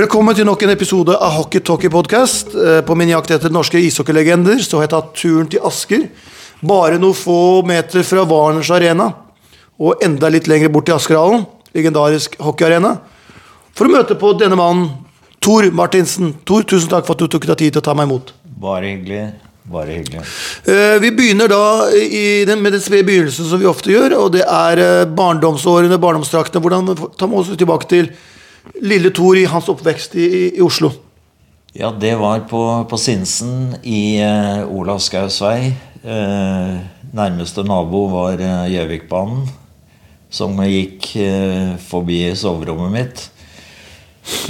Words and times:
Velkommen 0.00 0.32
til 0.32 0.46
nok 0.48 0.62
en 0.64 0.70
episode 0.72 1.12
av 1.12 1.34
Hockey 1.34 1.60
Talkie 1.60 1.90
Podcast. 1.92 2.54
Eh, 2.54 2.78
På 2.80 2.94
min 2.96 3.10
jakt 3.10 3.34
etter 3.34 3.52
norske 3.52 3.76
ishockeylegender 3.84 4.62
så 4.64 4.78
har 4.78 4.86
jeg 4.86 4.92
tatt 4.94 5.10
turen 5.18 5.50
til 5.50 5.60
Asker. 5.66 6.06
Bare 6.64 6.96
noen 6.96 7.16
få 7.18 7.60
meter 7.68 8.06
fra 8.08 8.24
Warners 8.24 8.70
Arena, 8.72 9.10
og 9.76 10.00
enda 10.00 10.30
litt 10.32 10.48
lenger 10.48 10.72
bort 10.72 10.86
til 10.88 10.96
Askerhallen, 10.96 11.44
legendarisk 11.76 12.38
hockeyarena, 12.40 12.94
for 13.76 13.90
å 13.90 13.92
møte 13.92 14.16
på 14.16 14.32
denne 14.40 14.56
mannen, 14.56 14.88
Tor 15.36 15.68
Martinsen. 15.76 16.32
Tor, 16.48 16.64
tusen 16.64 16.88
takk 16.88 17.04
for 17.04 17.18
at 17.18 17.26
du 17.26 17.28
tok 17.36 17.50
deg 17.52 17.60
tid 17.60 17.76
til 17.76 17.82
å 17.82 17.88
ta 17.90 17.98
meg 17.98 18.08
imot. 18.08 18.32
Bare 18.62 18.94
hyggelig. 18.94 19.26
Bare 19.68 20.00
hyggelig. 20.00 20.24
Eh, 20.64 20.96
Vi 21.04 21.12
begynner 21.12 21.52
da 21.52 21.90
i 21.92 22.46
den, 22.48 22.62
med 22.62 22.72
den 22.72 22.80
spede 22.80 23.04
begynnelsen 23.04 23.52
som 23.52 23.60
vi 23.60 23.68
ofte 23.68 23.92
gjør, 23.92 24.16
og 24.22 24.32
det 24.32 24.48
er 24.48 24.80
eh, 24.80 25.04
barndomsårene, 25.04 26.00
barndomstraktene. 26.00 26.64
Hvordan 26.64 26.94
Ta 27.18 27.26
med 27.28 27.44
oss 27.44 27.52
tilbake 27.52 27.92
til 27.92 28.14
lille 28.82 29.12
Tor 29.14 29.38
i 29.38 29.46
hans 29.48 29.68
oppvekst 29.72 30.16
i, 30.18 30.26
i, 30.56 30.60
Oslo. 30.64 30.92
Ja, 31.76 31.92
det 31.94 32.16
var 32.18 32.42
på, 32.50 32.64
på 32.90 32.98
Sinsen 32.98 33.76
i 33.86 34.18
uh, 34.22 34.66
Olav 34.74 34.98
Skaus 35.04 35.38
vei. 35.44 35.70
Eh, 36.00 36.76
nærmeste 37.12 37.60
nabo 37.62 38.06
var 38.08 38.40
eh, 38.40 38.70
Gjøvikbanen, 38.72 39.42
som 40.32 40.56
gikk 40.64 41.10
eh, 41.20 41.74
forbi 41.90 42.22
soverommet 42.40 42.94
mitt. 42.94 43.24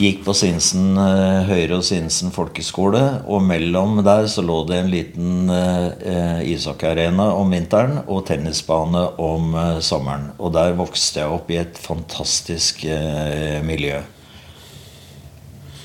Gikk 0.00 0.22
på 0.24 0.32
Sinsen 0.36 0.96
eh, 1.00 1.48
Høyre 1.48 1.78
og 1.78 1.84
Sinsen 1.84 2.32
folkeskole, 2.34 3.00
og 3.28 3.42
mellom 3.44 4.00
der 4.04 4.28
så 4.32 4.44
lå 4.44 4.58
det 4.68 4.78
en 4.80 4.90
liten 4.92 5.52
eh, 5.52 6.40
ishockeyarena 6.52 7.30
om 7.36 7.52
vinteren 7.52 8.02
og 8.06 8.24
tennisbane 8.28 9.04
om 9.20 9.54
eh, 9.56 9.78
sommeren. 9.84 10.30
Og 10.38 10.52
der 10.56 10.76
vokste 10.78 11.22
jeg 11.22 11.36
opp 11.36 11.52
i 11.52 11.60
et 11.62 11.80
fantastisk 11.80 12.84
eh, 12.88 13.60
miljø. 13.66 14.00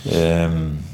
Det 0.05 0.84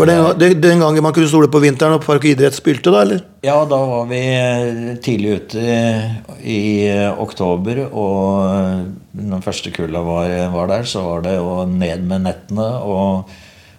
var 0.00 0.34
det 0.38 0.48
den, 0.62 0.80
gangen 0.82 1.04
man 1.04 1.14
kunne 1.16 1.28
stole 1.30 1.50
på 1.52 1.60
vinteren 1.62 1.96
og 1.96 2.04
Park 2.04 2.24
og 2.24 2.32
idrett 2.32 2.56
spilte, 2.56 2.92
da? 2.92 3.02
eller? 3.04 3.20
Ja, 3.46 3.58
da 3.68 3.78
var 3.92 4.08
vi 4.10 4.20
eh, 4.34 4.96
tidlig 5.04 5.36
ute 5.40 5.60
i, 5.60 5.76
i 6.42 6.62
eh, 6.88 7.20
oktober, 7.20 7.84
og 7.90 8.40
eh, 8.48 8.80
når 9.20 9.44
første 9.44 9.72
kulla 9.74 10.02
var, 10.06 10.34
var 10.54 10.72
der, 10.72 10.88
så 10.88 11.04
var 11.06 11.28
det 11.28 11.36
å 11.42 11.62
ned 11.68 12.08
med 12.08 12.26
nettene 12.26 12.66
og, 12.80 13.30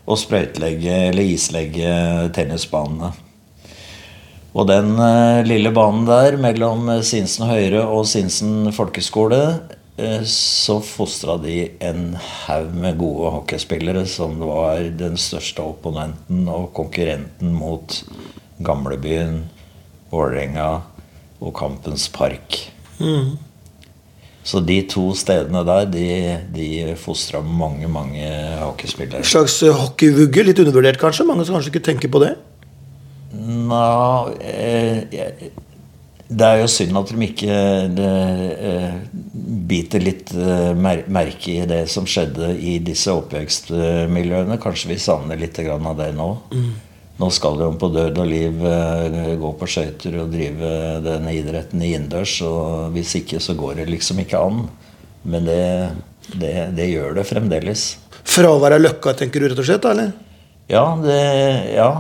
og 0.06 0.22
sprøytelegge 0.22 1.04
eller 1.10 1.36
islegge 1.36 1.92
tennisbanene. 2.38 3.14
Og 4.52 4.68
den 4.68 4.96
eh, 5.00 5.44
lille 5.48 5.72
banen 5.76 6.08
der 6.08 6.36
mellom 6.42 6.90
Sinsen 7.08 7.48
Høyre 7.48 7.86
og 7.88 8.04
Sinsen 8.10 8.72
folkeskole, 8.76 9.44
eh, 9.48 9.78
så 10.28 10.80
fostra 10.86 11.38
de 11.42 11.56
en 11.84 12.16
haug 12.18 12.74
med 12.76 12.98
gode 13.00 13.32
hockeyspillere 13.38 14.06
som 14.10 14.38
var 14.44 14.84
den 15.00 15.18
største 15.22 15.64
opponenten 15.64 16.48
og 16.52 16.72
konkurrenten 16.78 17.54
mot 17.56 18.02
gamlebyen, 18.62 19.44
Vålerenga 20.12 20.82
og 21.42 21.54
Kampens 21.56 22.10
Park. 22.12 22.58
Så 24.44 24.60
de 24.66 24.80
to 24.90 25.12
stedene 25.18 25.62
der, 25.66 25.86
de, 25.94 26.06
de 26.54 26.68
fostra 26.98 27.44
mange, 27.46 27.88
mange 27.92 28.26
hockeyspillere. 28.62 29.22
En 29.22 29.34
slags 29.34 29.60
eh, 29.64 29.76
hockeyvugge, 29.76 30.46
litt 30.48 30.62
undervurdert 30.64 30.98
kanskje? 31.02 31.28
Mange 31.30 31.46
som 31.46 31.58
kanskje 31.58 31.76
ikke 31.76 31.86
tenker 31.92 32.12
på 32.12 32.24
det? 32.24 32.32
Nå, 33.38 33.84
eh, 34.42 35.52
det 36.32 36.48
er 36.48 36.62
jo 36.64 36.72
synd 36.72 36.98
at 36.98 37.14
de 37.14 37.28
ikke 37.28 37.60
eh, 38.08 38.98
biter 39.72 40.04
litt 40.04 40.34
eh, 40.36 40.72
mer, 40.76 41.06
merke 41.08 41.56
i 41.56 41.66
det 41.70 41.86
som 41.92 42.08
skjedde 42.10 42.54
i 42.60 42.78
disse 42.84 43.14
oppvekstmiljøene. 43.16 44.60
Kanskje 44.62 44.94
vi 44.94 45.00
savner 45.02 45.40
litt 45.40 45.60
av 45.64 45.92
det 46.00 46.12
nå. 46.18 46.30
Nå 47.22 47.28
skal 47.30 47.60
de 47.60 47.68
på 47.78 47.90
død 47.94 48.22
og 48.24 48.30
liv 48.30 48.64
eh, 48.66 49.34
gå 49.40 49.52
på 49.60 49.70
skøyter 49.70 50.18
og 50.24 50.32
drive 50.34 50.72
denne 51.06 51.36
idretten 51.38 51.84
innendørs. 51.86 52.38
Og 52.48 52.96
hvis 52.96 53.14
ikke, 53.22 53.42
så 53.44 53.56
går 53.58 53.82
det 53.82 53.92
liksom 53.92 54.24
ikke 54.24 54.42
an. 54.42 54.64
Men 55.22 55.46
det, 55.46 55.62
det, 56.34 56.56
det 56.78 56.90
gjør 56.90 57.20
det 57.20 57.28
fremdeles. 57.30 57.86
Fravær 58.22 58.78
av 58.78 58.82
løkka, 58.82 59.14
tenker 59.20 59.42
du 59.44 59.52
rett 59.52 59.62
og 59.62 59.68
slett? 59.68 59.86
eller? 59.86 60.16
Ja, 60.72 60.86
det, 61.04 61.20
ja, 61.76 61.92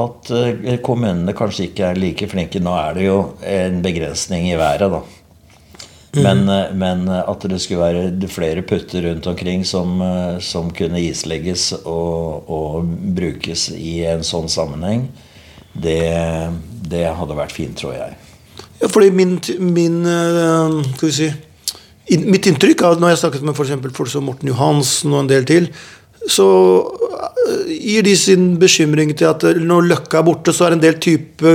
at 0.00 0.30
eh, 0.34 0.76
kommunene 0.84 1.34
kanskje 1.36 1.68
ikke 1.68 1.88
er 1.90 2.00
like 2.00 2.28
flinke. 2.30 2.62
Nå 2.62 2.74
er 2.78 2.98
det 2.98 3.06
jo 3.06 3.18
en 3.46 3.80
begrensning 3.84 4.50
i 4.50 4.58
været, 4.60 4.92
da. 4.92 5.00
Men, 6.16 6.48
eh, 6.48 6.72
men 6.74 7.04
at 7.08 7.44
det 7.46 7.60
skulle 7.62 7.84
være 7.84 8.30
flere 8.30 8.64
putter 8.66 9.04
rundt 9.06 9.28
omkring 9.30 9.64
som, 9.64 10.00
eh, 10.02 10.38
som 10.42 10.72
kunne 10.74 11.02
islegges 11.02 11.70
og, 11.84 12.50
og 12.50 12.88
brukes 13.14 13.68
i 13.76 14.00
en 14.10 14.24
sånn 14.26 14.50
sammenheng, 14.50 15.06
det, 15.70 16.02
det 16.90 17.06
hadde 17.14 17.38
vært 17.38 17.54
fint, 17.54 17.78
tror 17.78 17.94
jeg. 17.94 18.18
Ja, 18.80 18.88
fordi 18.88 19.12
min, 19.14 19.38
min 19.60 20.02
eh, 20.08 20.80
skal 20.96 21.08
vi 21.08 21.14
si, 21.14 21.30
Mitt 22.10 22.42
inntrykk 22.48 22.80
av 22.82 22.96
når 22.98 23.12
jeg 23.12 23.18
snakket 23.20 23.44
med 23.46 23.54
for 23.54 23.70
folk 23.94 24.10
som 24.10 24.24
Morten 24.26 24.48
Johansen 24.50 25.12
og 25.14 25.20
en 25.20 25.28
del 25.30 25.44
til, 25.46 25.68
så 26.26 26.46
eh, 26.82 27.68
gir 27.70 28.02
de 28.02 28.16
sin 28.18 28.56
bekymring 28.58 29.12
til 29.14 29.28
at 29.30 29.46
når 29.60 29.86
Løkka 29.92 30.18
er 30.18 30.26
borte, 30.26 30.54
så 30.56 30.66
er 30.66 30.74
det 30.74 30.80
en 30.80 30.86
del 30.88 30.98
type 30.98 31.52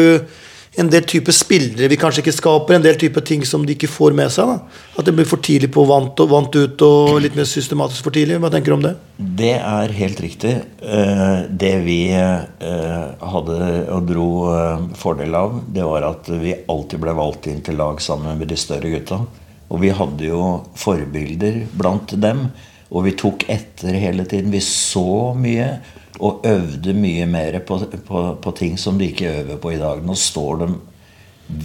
en 0.78 0.90
del 0.92 1.06
type 1.08 1.34
spillere 1.36 1.88
vi 1.92 1.98
kanskje 2.00 2.24
ikke 2.24 2.34
skaper, 2.36 2.76
en 2.78 2.84
del 2.84 2.98
type 3.00 3.22
ting 3.28 3.46
som 3.48 3.64
de 3.66 3.76
ikke 3.76 3.90
får 3.92 4.16
med 4.18 4.32
seg. 4.34 4.50
da. 4.50 4.82
At 5.00 5.08
det 5.08 5.14
blir 5.16 5.28
for 5.30 5.44
tidlig 5.44 5.72
på 5.76 5.86
vant, 5.88 6.20
og 6.20 6.32
vant 6.32 6.56
ut 6.56 6.86
og 6.86 7.22
litt 7.24 7.38
mer 7.38 7.48
systematisk 7.50 8.08
for 8.08 8.16
tidlig. 8.16 8.40
Hva 8.44 8.52
tenker 8.54 8.74
du 8.74 8.78
om 8.78 8.86
det? 8.86 8.94
Det 9.18 9.54
er 9.56 9.96
helt 10.00 10.22
riktig. 10.24 10.54
Eh, 10.82 11.40
Det 11.50 11.74
vi 11.86 12.00
eh, 12.12 13.08
hadde 13.22 13.58
og 13.96 14.06
dro 14.10 14.30
eh, 14.52 14.86
fordel 15.00 15.36
av, 15.36 15.60
det 15.72 15.88
var 15.88 16.10
at 16.12 16.30
vi 16.30 16.56
alltid 16.68 17.04
ble 17.04 17.16
valgt 17.16 17.50
inn 17.52 17.64
til 17.66 17.80
lag 17.80 18.02
sammen 18.04 18.40
med 18.40 18.52
de 18.52 18.60
større 18.60 18.92
gutta. 18.92 19.24
Og 19.72 19.82
vi 19.82 19.90
hadde 19.96 20.28
jo 20.28 20.42
forbilder 20.78 21.64
blant 21.74 22.14
dem. 22.22 22.50
Og 22.92 23.08
vi 23.08 23.16
tok 23.18 23.48
etter 23.50 23.96
hele 23.98 24.28
tiden. 24.30 24.52
Vi 24.54 24.62
så 24.64 25.34
mye 25.36 25.80
og 26.24 26.46
øvde 26.48 26.94
mye 26.96 27.26
mer 27.28 27.60
på, 27.68 27.80
på, 28.08 28.20
på 28.42 28.52
ting 28.56 28.78
som 28.80 28.98
de 29.00 29.10
ikke 29.12 29.32
øver 29.42 29.58
på 29.62 29.74
i 29.76 29.80
dag. 29.82 30.04
Nå 30.06 30.16
står 30.16 30.62
de 30.62 30.70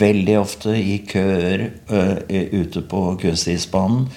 veldig 0.01 0.35
ofte 0.41 0.75
i 0.77 0.99
køer 1.09 1.69
ø, 1.89 2.01
ute 2.61 2.83
på 2.91 3.05
kunstisbanen 3.23 4.09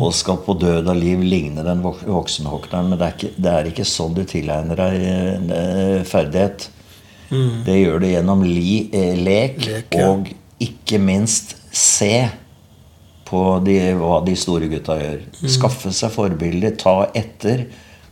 og 0.00 0.12
skal 0.14 0.38
på 0.46 0.54
død 0.54 0.86
og 0.88 0.96
liv 0.96 1.20
ligne 1.26 1.62
den 1.66 1.80
vok- 1.82 2.04
voksenhockneren. 2.06 2.92
Men 2.92 2.98
det 3.00 3.06
er, 3.08 3.14
ikke, 3.18 3.32
det 3.42 3.52
er 3.52 3.68
ikke 3.72 3.86
sånn 3.90 4.14
du 4.16 4.22
tilegner 4.30 4.78
deg 4.78 5.04
eh, 5.10 6.00
ferdighet. 6.06 6.68
Det 7.66 7.74
gjør 7.80 8.00
du 8.04 8.06
gjennom 8.12 8.44
li, 8.46 8.88
eh, 8.94 9.16
lek, 9.18 9.58
Lek, 9.66 9.96
ja. 9.98 10.08
og 10.12 10.28
ikke 10.62 11.00
minst 11.02 11.56
se 11.74 12.28
på 13.26 13.40
de, 13.66 13.78
hva 13.98 14.20
de 14.24 14.36
store 14.38 14.68
gutta 14.70 14.94
gjør. 15.00 15.24
Skaffe 15.50 15.90
seg 15.96 16.12
forbilder, 16.14 16.76
ta 16.78 17.08
etter 17.18 17.64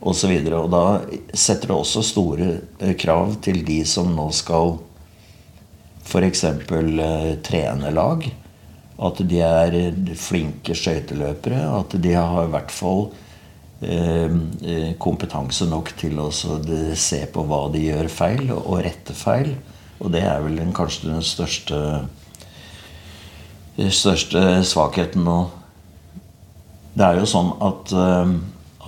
Og, 0.03 0.19
og 0.19 0.71
da 0.73 0.85
setter 1.31 1.71
det 1.71 1.77
også 1.77 2.03
store 2.03 2.49
eh, 2.83 2.95
krav 2.99 3.37
til 3.45 3.63
de 3.67 3.83
som 3.87 4.11
nå 4.17 4.29
skal 4.35 4.77
f.eks. 6.03 6.45
Eh, 6.45 7.29
trene 7.47 7.93
lag. 7.95 8.27
At 9.03 9.23
de 9.31 9.43
er 9.47 9.77
eh, 9.79 10.15
flinke 10.19 10.75
skøyteløpere. 10.75 11.63
At 11.79 11.95
de 12.03 12.17
har 12.19 12.47
i 12.47 12.55
hvert 12.55 12.75
fall 12.75 13.13
kompetanse 15.03 15.67
nok 15.67 15.89
til 15.99 16.21
å 16.23 16.29
se 16.31 17.17
på 17.34 17.43
hva 17.51 17.65
de 17.75 17.81
gjør 17.89 18.07
feil, 18.15 18.53
og, 18.55 18.77
rette 18.84 19.17
feil. 19.19 19.57
Og 19.99 20.13
det 20.15 20.21
er 20.23 20.39
vel 20.45 20.61
den, 20.61 20.71
kanskje 20.71 21.09
den 21.09 21.25
største, 21.27 21.81
den 23.75 23.91
største 23.91 24.63
svakheten 24.71 25.27
nå. 25.27 25.34
Det 26.95 27.09
er 27.09 27.19
jo 27.19 27.27
sånn 27.27 27.51
at, 27.59 27.97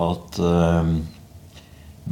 at 0.03 0.39
eh, 0.43 0.95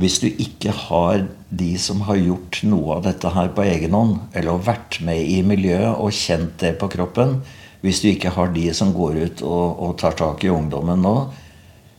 hvis 0.03 0.19
du 0.23 0.29
ikke 0.31 0.73
har 0.87 1.27
de 1.53 1.73
som 1.81 2.01
har 2.07 2.17
gjort 2.17 2.63
noe 2.65 2.97
av 2.97 3.03
dette 3.05 3.33
her 3.35 3.51
på 3.53 3.65
egen 3.67 3.97
hånd, 3.97 4.15
eller 4.33 4.63
vært 4.65 5.01
med 5.05 5.21
i 5.21 5.43
miljøet 5.45 5.99
og 5.99 6.15
kjent 6.17 6.57
det 6.63 6.77
på 6.81 6.89
kroppen 6.95 7.43
Hvis 7.83 8.01
du 8.01 8.09
ikke 8.13 8.31
har 8.31 8.53
de 8.55 8.69
som 8.73 8.93
går 8.95 9.17
ut 9.19 9.41
og, 9.43 9.81
og 9.83 9.97
tar 9.99 10.15
tak 10.15 10.45
i 10.47 10.53
ungdommen 10.55 11.03
nå, 11.03 11.17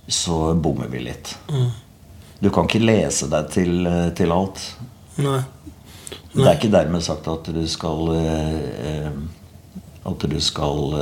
så 0.07 0.53
bommer 0.55 0.87
vi 0.87 1.01
litt. 1.03 1.33
Du 2.39 2.47
kan 2.55 2.69
ikke 2.69 2.79
lese 2.79 3.27
deg 3.27 3.49
til, 3.51 3.89
til 4.15 4.31
alt. 4.31 4.63
Nei. 5.19 5.41
Det 6.33 6.45
er 6.47 6.55
ikke 6.55 6.71
dermed 6.71 7.03
sagt 7.05 7.27
at 7.29 7.51
du 7.51 7.61
skal 7.69 8.09
eh, 8.15 8.63
eh, 8.87 9.11
At 10.07 10.23
du 10.27 10.39
skal 10.41 10.95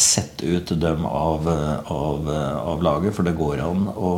sette 0.00 0.46
ut 0.46 0.72
dem 0.80 1.04
av, 1.06 1.48
av, 1.92 2.30
av 2.72 2.84
laget, 2.84 3.14
for 3.16 3.26
det 3.26 3.36
går 3.38 3.62
an 3.64 3.88
å, 3.92 4.12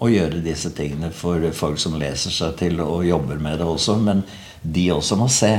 å 0.00 0.10
gjøre 0.12 0.44
disse 0.44 0.72
tingene 0.76 1.12
for 1.14 1.44
folk 1.56 1.80
som 1.82 1.96
leser 2.00 2.34
seg 2.34 2.58
til 2.60 2.82
og 2.84 3.06
jobber 3.08 3.40
med 3.42 3.60
det 3.62 3.70
også, 3.70 3.96
men 4.02 4.22
de 4.62 4.90
også 4.94 5.18
må 5.20 5.30
se. 5.32 5.54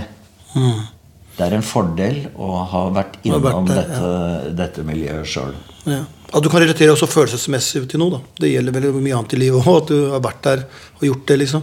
Det 1.38 1.46
er 1.46 1.54
en 1.54 1.66
fordel 1.66 2.24
å 2.34 2.64
ha 2.72 2.84
vært 2.96 3.20
innom 3.22 3.44
vært 3.44 3.68
der, 3.70 3.82
dette, 3.92 4.54
dette 4.58 4.86
miljøet 4.88 5.28
sjøl. 5.30 5.52
Ja. 5.88 6.00
At 6.36 6.44
du 6.44 6.50
kan 6.52 6.60
relatere 6.60 6.92
også 6.92 7.08
følelsesmessig 7.08 7.86
til 7.88 8.02
noe. 8.02 8.18
da. 8.18 8.20
Det 8.42 8.50
gjelder 8.52 8.74
veldig 8.76 8.90
mye 9.00 9.16
annet 9.16 9.36
i 9.38 9.40
livet 9.40 9.62
òg, 9.70 9.78
at 9.84 9.92
du 9.94 10.00
har 10.12 10.24
vært 10.26 10.42
der 10.44 10.64
og 10.98 11.06
gjort 11.08 11.22
det. 11.30 11.38
liksom. 11.44 11.62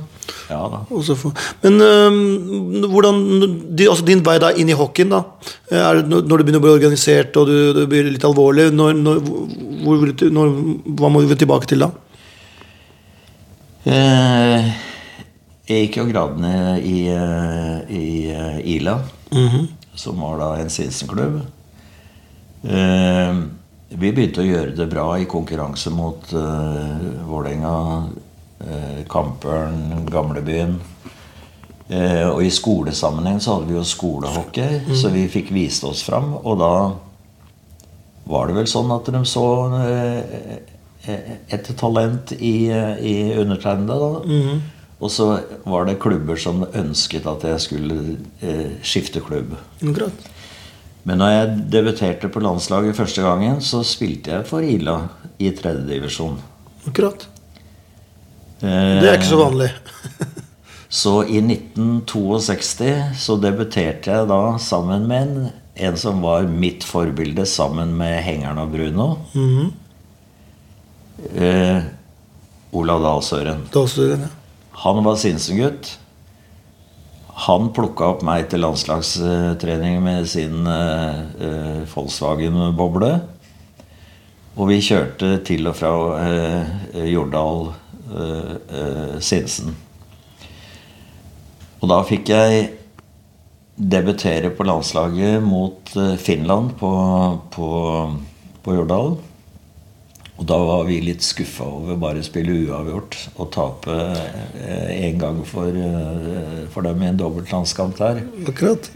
Ja 0.49 0.61
da. 0.73 0.79
Så 1.05 1.17
Men 1.65 1.81
øh, 1.85 2.87
hvordan 2.89 3.19
de, 3.77 3.89
altså 3.91 4.07
Din 4.07 4.23
vei 4.25 4.39
da 4.41 4.55
inn 4.57 4.71
i 4.73 4.79
hockeyen, 4.79 5.13
da. 5.13 5.21
Er 5.69 6.01
det 6.01 6.07
når 6.09 6.23
du 6.23 6.45
begynner 6.47 6.63
å 6.63 6.65
bli 6.65 6.73
organisert 6.79 7.37
og 7.43 7.51
du, 7.51 7.59
du 7.77 7.83
blir 7.91 8.09
litt 8.09 8.25
alvorlig, 8.25 8.71
når, 8.73 8.97
når, 9.03 9.21
hvor, 9.85 10.07
når, 10.39 10.57
hva 11.03 11.13
må 11.13 11.27
vi 11.27 11.37
tilbake 11.43 11.69
til 11.69 11.85
da? 11.85 11.91
Eh, 13.85 14.73
Jeg 15.69 15.87
gikk 15.89 16.01
jo 16.01 16.09
gradene 16.09 16.79
i, 16.81 17.05
i, 17.93 18.07
i 18.65 18.81
eh, 19.35 19.55
Ila, 19.55 19.67
som 19.95 20.21
var 20.21 20.39
da 20.39 20.49
en 20.63 20.71
Sinsen-klubb. 20.71 21.41
Eh, 22.65 23.35
Vi 23.95 24.11
begynte 24.11 24.43
å 24.43 24.47
gjøre 24.49 24.73
det 24.75 24.89
bra 24.91 25.05
i 25.23 25.27
konkurranse 25.31 25.91
mot 25.95 26.33
eh, 26.33 27.05
Vålerenga, 27.29 27.75
eh, 28.65 29.05
Kampørn, 29.09 30.07
Gamlebyen. 30.11 30.81
Eh, 31.89 32.25
og 32.31 32.41
i 32.43 32.49
skolesammenheng 32.51 33.39
så 33.45 33.55
hadde 33.59 33.69
vi 33.69 33.77
jo 33.77 33.85
skolehockey, 33.87 34.81
så 34.97 35.11
vi 35.13 35.27
fikk 35.29 35.53
vist 35.55 35.85
oss 35.85 36.03
fram. 36.03 36.33
Og 36.43 36.59
da 36.59 36.73
var 38.27 38.49
det 38.49 38.57
vel 38.57 38.67
sånn 38.67 38.91
at 38.97 39.13
de 39.13 39.21
så 39.29 39.45
eh, 39.85 40.57
et 41.53 41.71
talent 41.77 42.33
i, 42.41 42.55
i 43.05 43.15
undertegnede. 43.37 43.99
da. 44.01 44.61
Og 45.05 45.13
så 45.13 45.27
var 45.69 45.85
det 45.85 45.99
klubber 46.01 46.39
som 46.41 46.63
ønsket 46.73 47.27
at 47.29 47.45
jeg 47.45 47.61
skulle 47.61 47.99
eh, 48.41 48.79
skifte 48.87 49.21
klubb. 49.21 49.53
Akkurat. 49.83 50.31
Men 51.05 51.21
når 51.21 51.33
jeg 51.35 51.57
debuterte 51.75 52.31
på 52.33 52.41
landslaget 52.41 52.97
første 52.97 53.25
gangen, 53.25 53.61
så 53.61 53.83
spilte 53.85 54.33
jeg 54.33 54.49
for 54.49 54.65
Ila 54.65 54.97
i 55.37 55.51
tredjedivisjon. 55.53 56.39
Akkurat. 56.89 57.27
Det 58.65 59.11
er 59.11 59.19
ikke 59.19 59.35
så 59.35 59.43
vanlig. 59.43 59.69
Så 60.95 61.25
i 61.27 61.41
1962 61.43 63.19
så 63.19 63.35
debuterte 63.43 64.13
jeg 64.13 64.29
da 64.31 64.37
sammen 64.63 65.09
med 65.11 65.25
en, 65.25 65.49
en 65.89 65.97
som 65.99 66.21
var 66.23 66.47
mitt 66.47 66.87
forbilde, 66.87 67.43
sammen 67.51 67.97
med 67.99 68.21
hengeren 68.23 68.61
av 68.63 68.71
Bruno. 68.71 69.09
eh, 71.35 71.83
Ola 72.79 72.99
Dahlsøren. 73.03 73.67
Dahl 73.75 73.91
Søren, 73.91 74.29
ja. 74.29 74.44
Han 74.83 75.05
var 75.05 75.17
Sinsen-gutt. 75.21 75.99
Han 77.47 77.71
plukka 77.75 78.09
opp 78.15 78.25
meg 78.27 78.49
til 78.51 78.63
landslagstrening 78.63 80.01
med 80.03 80.27
sin 80.31 80.67
eh, 80.71 81.23
eh, 81.49 81.81
Volkswagen-boble. 81.91 83.13
Og 84.55 84.71
vi 84.71 84.79
kjørte 84.85 85.37
til 85.47 85.67
og 85.67 85.75
fra 85.79 85.93
eh, 86.23 87.03
Jordal 87.11 87.69
eh, 87.71 88.55
eh, 88.55 89.17
Sinsen. 89.19 89.75
Og 91.83 91.91
da 91.91 92.01
fikk 92.07 92.31
jeg 92.33 92.69
debutere 93.75 94.53
på 94.55 94.67
landslaget 94.67 95.43
mot 95.43 95.91
eh, 95.99 96.15
Finland 96.23 96.77
på, 96.79 96.93
på, 97.55 97.71
på 98.63 98.77
Jordal. 98.79 99.17
Og 100.39 100.47
da 100.51 100.57
var 100.59 100.85
vi 100.89 100.97
litt 101.01 101.23
skuffa 101.23 101.63
over 101.63 101.97
bare 102.03 102.19
å 102.19 102.27
spille 102.27 102.57
uavgjort 102.67 103.17
og 103.39 103.51
tape 103.55 103.95
én 104.91 105.19
gang 105.21 105.45
for, 105.47 105.69
eh, 105.71 106.65
for 106.75 106.83
dem 106.83 107.03
i 107.03 107.07
en 107.13 107.21
dobbeltlandskamp 107.21 107.97
der. 108.01 108.23
Akkurat. 108.51 108.89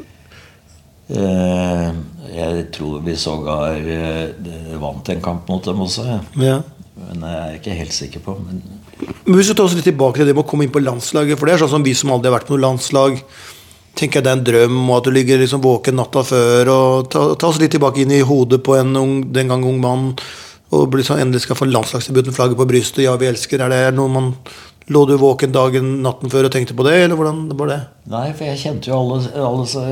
Eh, 1.08 1.92
Jeg 2.36 2.64
tror 2.74 3.00
vi 3.06 3.14
sågar 3.16 3.78
eh, 3.80 4.76
vant 4.80 5.08
en 5.08 5.22
kamp 5.24 5.48
mot 5.48 5.64
dem 5.64 5.80
også. 5.80 6.04
ja. 6.06 6.18
Ja. 6.44 6.58
Men 6.98 7.20
jeg 7.22 7.38
er 7.38 7.58
ikke 7.60 7.76
helt 7.78 7.92
sikker 7.94 8.20
på. 8.20 8.34
Men 8.44 8.62
Men 9.24 9.36
hvis 9.38 9.48
vi 9.48 9.54
tar 9.54 9.64
oss 9.68 9.74
litt 9.78 9.84
tilbake 9.86 10.16
til 10.18 10.26
det 10.26 10.34
med 10.34 10.42
å 10.44 10.48
komme 10.48 10.64
inn 10.66 10.72
på 10.74 10.82
landslaget, 10.82 11.38
for 11.38 11.46
det 11.46 11.54
er 11.54 11.62
sånn 11.62 11.70
som 11.76 11.84
vi 11.86 11.92
som 11.94 12.10
aldri 12.10 12.26
har 12.32 12.40
vært 12.40 12.48
på 12.48 12.56
noe 12.56 12.64
landslag, 12.66 13.20
tenker 13.94 14.18
jeg 14.18 14.24
det 14.24 14.32
er 14.32 14.36
en 14.38 14.44
drøm, 14.44 14.90
og 14.90 14.96
at 14.96 15.04
du 15.04 15.10
ligger 15.14 15.38
liksom 15.38 15.62
våken 15.62 15.94
natta 15.94 16.24
før, 16.26 16.68
og 16.74 17.08
ta, 17.10 17.22
ta 17.38 17.46
oss 17.46 17.60
litt 17.62 17.70
tilbake 17.70 18.02
inn 18.02 18.10
i 18.10 18.20
hodet 18.26 18.60
på 18.66 18.74
en 18.80 18.90
ung, 18.98 19.32
den 19.32 19.46
gang 19.48 19.62
ung 19.64 19.78
mann, 19.80 20.16
og 20.68 20.88
bli 20.92 21.04
så 21.06 21.16
endelig 21.16 21.46
skal 21.46 21.56
få 21.58 21.68
landslagsdebut 21.68 22.28
med 22.28 22.36
flagget 22.36 22.58
på 22.60 22.66
brystet, 22.68 23.06
ja, 23.06 23.14
vi 23.20 23.28
elsker, 23.30 23.62
er 23.64 23.72
det 23.72 23.96
noe 23.96 24.12
man, 24.12 24.32
lå 24.92 25.04
du 25.08 25.14
våken 25.20 25.52
dagen, 25.52 25.90
natten 26.04 26.32
før 26.32 26.48
og 26.48 26.52
tenkte 26.52 26.76
på 26.76 26.84
det, 26.86 26.94
eller 27.06 27.16
hvordan 27.16 27.40
var 27.56 27.72
det? 27.72 27.78
Nei, 28.12 28.26
for 28.36 28.48
jeg 28.48 28.60
kjente 28.62 28.90
jo 28.90 28.98
alle, 28.98 29.18
alle 29.48 29.84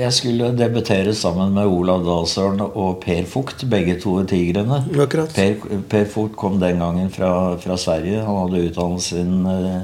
Jeg 0.00 0.12
skulle 0.14 0.52
debutere 0.58 1.14
sammen 1.14 1.54
med 1.54 1.70
Olav 1.70 2.04
Dahlsøren 2.06 2.62
og 2.66 3.00
Per 3.02 3.26
Fugt, 3.30 3.66
begge 3.70 3.98
to 4.02 4.16
Tigrene. 4.30 4.84
Akkurat. 5.06 5.34
Per, 5.34 5.80
per 5.90 6.06
Fugt 6.10 6.38
kom 6.38 6.60
den 6.62 6.82
gangen 6.82 7.10
fra, 7.14 7.56
fra 7.62 7.78
Sverige. 7.78 8.22
Han 8.26 8.44
hadde 8.44 8.62
utdannet 8.68 9.06
sin 9.06 9.42
eh, 9.50 9.82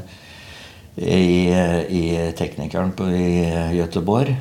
i, 1.01 1.51
i 1.91 2.05
Teknikeren 2.39 2.95
på, 2.95 3.11
i 3.11 3.51
Göteborg. 3.79 4.35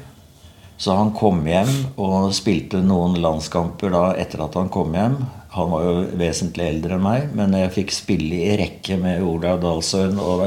Så 0.80 0.94
han 0.96 1.10
kom 1.12 1.42
hjem 1.44 1.74
og 2.00 2.30
spilte 2.38 2.80
noen 2.80 3.18
landskamper 3.20 3.92
da 3.92 4.04
etter 4.22 4.46
at 4.46 4.56
han 4.56 4.70
kom 4.72 4.94
hjem. 4.96 5.18
Han 5.56 5.72
var 5.72 5.82
jo 5.82 5.94
vesentlig 6.20 6.66
eldre 6.70 6.94
enn 7.00 7.02
meg, 7.02 7.32
men 7.34 7.56
jeg 7.58 7.72
fikk 7.74 7.94
spille 7.96 8.38
i 8.38 8.58
rekke 8.60 9.00
med 9.02 9.24
Olav 9.26 9.64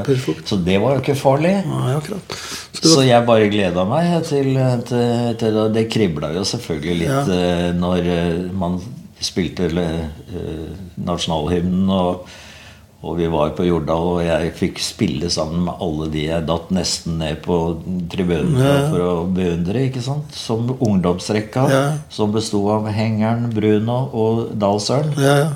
Fugt. 0.07 0.45
Så 0.47 0.55
det 0.63 0.77
var 0.79 0.95
jo 0.95 1.01
ikke 1.03 1.17
farlig. 1.19 1.51
Nei, 1.67 1.95
akkurat. 1.97 2.37
Så 2.77 2.93
Så 2.93 3.03
jeg 3.03 3.25
bare 3.27 3.49
gleda 3.51 3.83
meg 3.87 4.13
til, 4.29 4.53
til, 4.87 5.35
til 5.41 5.57
det. 5.59 5.65
Det 5.75 5.83
kribla 5.91 6.31
jo 6.35 6.45
selvfølgelig 6.47 6.95
litt 7.01 7.11
Ja. 7.11 7.23
eh, 7.35 7.69
når 7.75 8.07
eh, 8.15 8.39
man 8.63 8.79
spilte 9.23 9.67
eh, 9.67 10.71
nasjonalhymnen, 11.03 11.89
og, 11.91 12.23
og 13.03 13.17
vi 13.19 13.27
var 13.27 13.49
på 13.57 13.65
Jordal, 13.67 14.05
og 14.13 14.21
jeg 14.23 14.53
fikk 14.55 14.77
spille 14.79 15.29
sammen 15.29 15.65
med 15.65 15.81
alle 15.83 16.07
de 16.13 16.21
jeg 16.29 16.45
datt 16.47 16.69
nesten 16.71 17.17
ned 17.19 17.41
på 17.43 17.57
tribunen 18.09 18.55
for- 18.55 18.89
for 18.93 18.99
å 19.09 19.33
beundre. 19.33 19.81
ikke 19.89 20.01
sant? 20.01 20.31
Som 20.33 20.69
ungdomsrekka, 20.79 21.69
Ja. 21.69 21.83
som 22.09 22.31
besto 22.31 22.61
av 22.71 22.87
Hengeren, 22.87 23.49
Bruno 23.53 24.09
og 24.13 24.53
Dalsøren. 24.57 25.13
ja, 25.17 25.35
ja. 25.37 25.49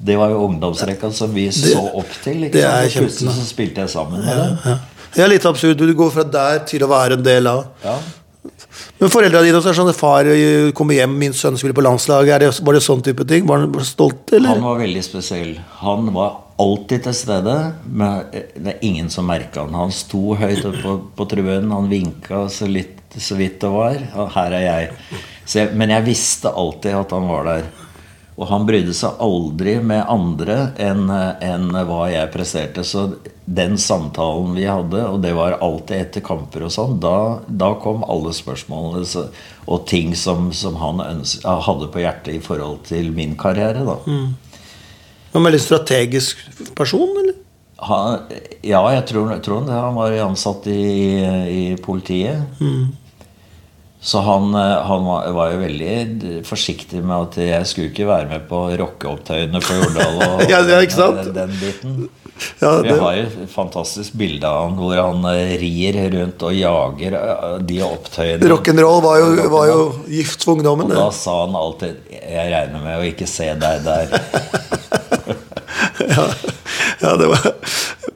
Det 0.00 0.16
var 0.16 0.30
jo 0.30 0.46
ungdomsrekka 0.48 1.12
som 1.12 1.32
vi 1.34 1.48
så 1.50 1.78
opp 1.94 2.10
til. 2.22 2.44
ikke 2.44 2.52
det 2.52 2.62
sant? 2.62 3.02
Og 3.04 3.08
plutselig 3.08 3.30
så 3.34 3.46
spilte 3.46 3.76
jeg 3.82 3.88
sammen 3.88 4.24
med 4.24 4.36
dem. 4.36 4.58
ja. 4.64 4.78
Det 5.14 5.24
er 5.24 5.28
litt 5.28 5.44
absurd, 5.46 5.76
du 5.78 5.94
går 5.94 6.10
fra 6.12 6.22
der 6.24 6.58
til 6.66 6.80
å 6.82 6.88
være 6.88 7.12
en 7.14 7.22
del 7.22 7.46
av 7.46 7.64
Ja. 7.84 7.96
Men 9.00 9.10
foreldra 9.10 9.42
dine 9.42 9.54
også 9.58 9.70
er 9.70 9.74
sånn 9.74 9.94
Far 9.94 10.24
eh, 10.26 10.70
kommer 10.72 10.94
hjem, 10.94 11.16
min 11.18 11.32
sønn 11.32 11.56
spiller 11.58 11.74
på 11.74 11.82
landslaget. 11.82 12.40
Det, 12.40 12.60
var 12.64 12.72
det 12.74 12.82
sånn 12.82 13.02
type 13.02 13.26
ting? 13.26 13.46
Var 13.46 13.58
han 13.58 13.72
stolt, 13.84 14.32
eller? 14.32 14.48
Han 14.48 14.62
var 14.62 14.78
veldig 14.78 15.02
spesiell. 15.04 15.56
Han 15.80 16.12
var 16.14 16.36
alltid 16.58 17.04
til 17.06 17.14
stede, 17.14 17.56
men 17.86 18.24
det 18.54 18.72
er 18.74 18.86
ingen 18.86 19.10
som 19.14 19.28
merka 19.30 19.62
han. 19.64 19.76
Han 19.78 19.92
sto 19.94 20.34
høyt 20.38 20.64
oppe 20.66 20.82
på, 20.82 20.94
på 21.18 21.26
tribunen, 21.30 21.70
han 21.72 21.90
vinka 21.90 22.46
så, 22.52 22.66
litt, 22.70 22.98
så 23.16 23.38
vidt 23.38 23.60
det 23.62 23.70
var. 23.72 23.98
Og 24.18 24.32
her 24.34 24.56
er 24.58 24.64
jeg. 24.66 24.88
Jeg. 25.54 25.74
Men 25.78 25.94
jeg 25.94 26.06
visste 26.08 26.50
alltid 26.52 26.98
at 26.98 27.14
han 27.14 27.28
var 27.30 27.46
der. 27.48 27.68
Og 28.38 28.46
han 28.46 28.66
brydde 28.68 28.92
seg 28.94 29.16
aldri 29.24 29.72
med 29.82 30.04
andre 30.06 30.58
enn 30.78 31.08
en 31.10 31.72
hva 31.88 32.04
jeg 32.12 32.30
presterte. 32.30 32.84
Så 32.86 33.08
den 33.48 33.74
samtalen 33.82 34.52
vi 34.54 34.66
hadde, 34.68 35.00
og 35.08 35.22
det 35.24 35.32
var 35.34 35.56
alltid 35.64 35.96
etter 36.04 36.22
kamper 36.26 36.66
og 36.68 36.70
sånn, 36.74 36.98
da, 37.02 37.40
da 37.48 37.72
kom 37.82 38.04
alle 38.06 38.30
spørsmålene 38.36 39.06
så, 39.10 39.24
og 39.66 39.86
ting 39.90 40.14
som, 40.14 40.52
som 40.54 40.76
han 40.78 41.02
øns- 41.02 41.40
hadde 41.42 41.88
på 41.90 42.02
hjertet 42.04 42.36
i 42.36 42.44
forhold 42.44 42.84
til 42.90 43.10
min 43.16 43.34
karriere. 43.40 43.82
da. 43.88 43.96
Han 44.06 44.36
en 45.34 45.44
veldig 45.44 45.60
strategisk 45.60 46.40
person, 46.78 47.08
eller? 47.22 47.34
Han, 47.88 48.22
ja, 48.66 48.80
jeg 48.96 49.04
tror, 49.06 49.28
jeg 49.36 49.42
tror 49.46 49.66
det. 49.68 49.74
Han 49.76 49.94
var 49.94 50.16
ansatt 50.24 50.66
i, 50.66 50.80
i 51.52 51.76
politiet. 51.78 52.40
Så 54.00 54.20
han, 54.22 54.52
eh, 54.54 54.76
han 54.86 55.04
var, 55.06 55.26
var 55.34 55.52
jo 55.52 55.58
veldig 55.62 56.36
forsiktig 56.46 57.00
med 57.02 57.16
at 57.28 57.38
jeg 57.42 57.66
skulle 57.66 57.90
ikke 57.90 58.06
være 58.06 58.28
med 58.30 58.44
på 58.50 58.60
rockeopptøyene 58.78 59.58
på 59.62 59.78
Jordal. 59.78 60.20
Og, 60.22 60.42
Ja, 60.52 60.60
det 60.66 60.74
er 60.76 60.86
ikke 60.86 60.98
sant? 61.00 61.22
Den, 61.26 61.34
den 61.34 61.56
biten. 61.58 61.96
Ja, 62.62 62.76
Vi 62.82 62.86
det, 62.92 62.98
har 63.02 63.16
jo 63.18 63.24
et 63.26 63.50
fantastisk 63.50 64.14
bilde 64.20 64.46
av 64.46 64.68
han 64.68 64.76
hvor 64.78 64.94
han 64.94 65.24
eh, 65.32 65.56
rir 65.58 65.98
rundt 66.14 66.44
og 66.46 66.54
jager 66.54 67.16
eh, 67.18 67.56
de 67.66 67.80
opptøyene. 67.82 68.50
Rock'n'roll 68.54 69.02
var, 69.02 69.18
jo- 69.24 69.48
var 69.54 69.66
jo 69.72 69.80
gift 70.14 70.46
for 70.46 70.54
ungdommen. 70.54 70.90
Og 70.94 70.98
da 71.02 71.08
sa 71.14 71.40
han 71.44 71.58
alltid 71.58 71.98
'Jeg 72.14 72.52
regner 72.54 72.84
med 72.86 73.00
å 73.00 73.06
ikke 73.10 73.26
se 73.26 73.50
deg 73.58 73.82
der'. 73.86 74.14
Ja, 77.02 77.14
det 77.18 77.28
var 77.30 77.44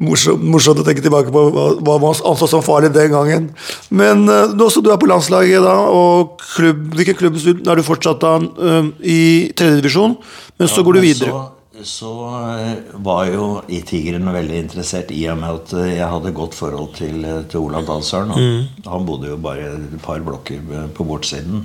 morsomt, 0.02 0.42
morsomt 0.42 0.80
å 0.82 0.84
tenke 0.86 1.04
tilbake 1.04 1.32
på 1.34 1.44
hva, 1.54 1.96
man 2.02 2.18
anså 2.32 2.48
som 2.50 2.64
farlig 2.64 2.92
den 2.94 3.12
gangen. 3.14 3.48
Men 3.94 4.26
uh, 4.28 4.50
nå 4.56 4.68
som 4.72 4.84
du 4.84 4.90
er 4.92 5.00
på 5.00 5.08
landslaget, 5.10 5.62
da, 5.62 5.76
og 5.86 6.42
klubb, 6.56 6.84
hvilken 6.98 7.18
klubb 7.18 7.38
er 7.38 7.78
du 7.78 7.86
fortsatt 7.86 8.22
da? 8.22 8.36
eh, 8.42 8.92
I 9.06 9.20
tredjedivisjon, 9.56 10.16
men 10.58 10.70
så 10.70 10.84
går 10.84 10.98
du 10.98 11.02
videre. 11.04 11.30
Så, 11.30 11.86
så 11.88 12.12
eh, 12.58 12.74
var 13.04 13.30
jo 13.30 13.46
i 13.72 13.80
Tigeren 13.86 14.28
veldig 14.34 14.58
interessert 14.64 15.12
i 15.14 15.22
og 15.32 15.40
med 15.40 15.62
at 15.62 15.72
eh, 15.78 15.94
jeg 15.96 16.10
hadde 16.14 16.34
godt 16.36 16.58
forhold 16.58 16.92
til, 16.98 17.22
eh, 17.24 17.40
til 17.50 17.64
Olav 17.64 17.86
Dalsøren. 17.88 18.34
og 18.34 18.90
Han 18.90 19.08
bodde 19.08 19.32
jo 19.32 19.40
bare 19.42 19.72
et 19.78 19.96
par 20.04 20.22
blokker 20.24 20.60
på 20.94 21.08
bortsiden. 21.08 21.64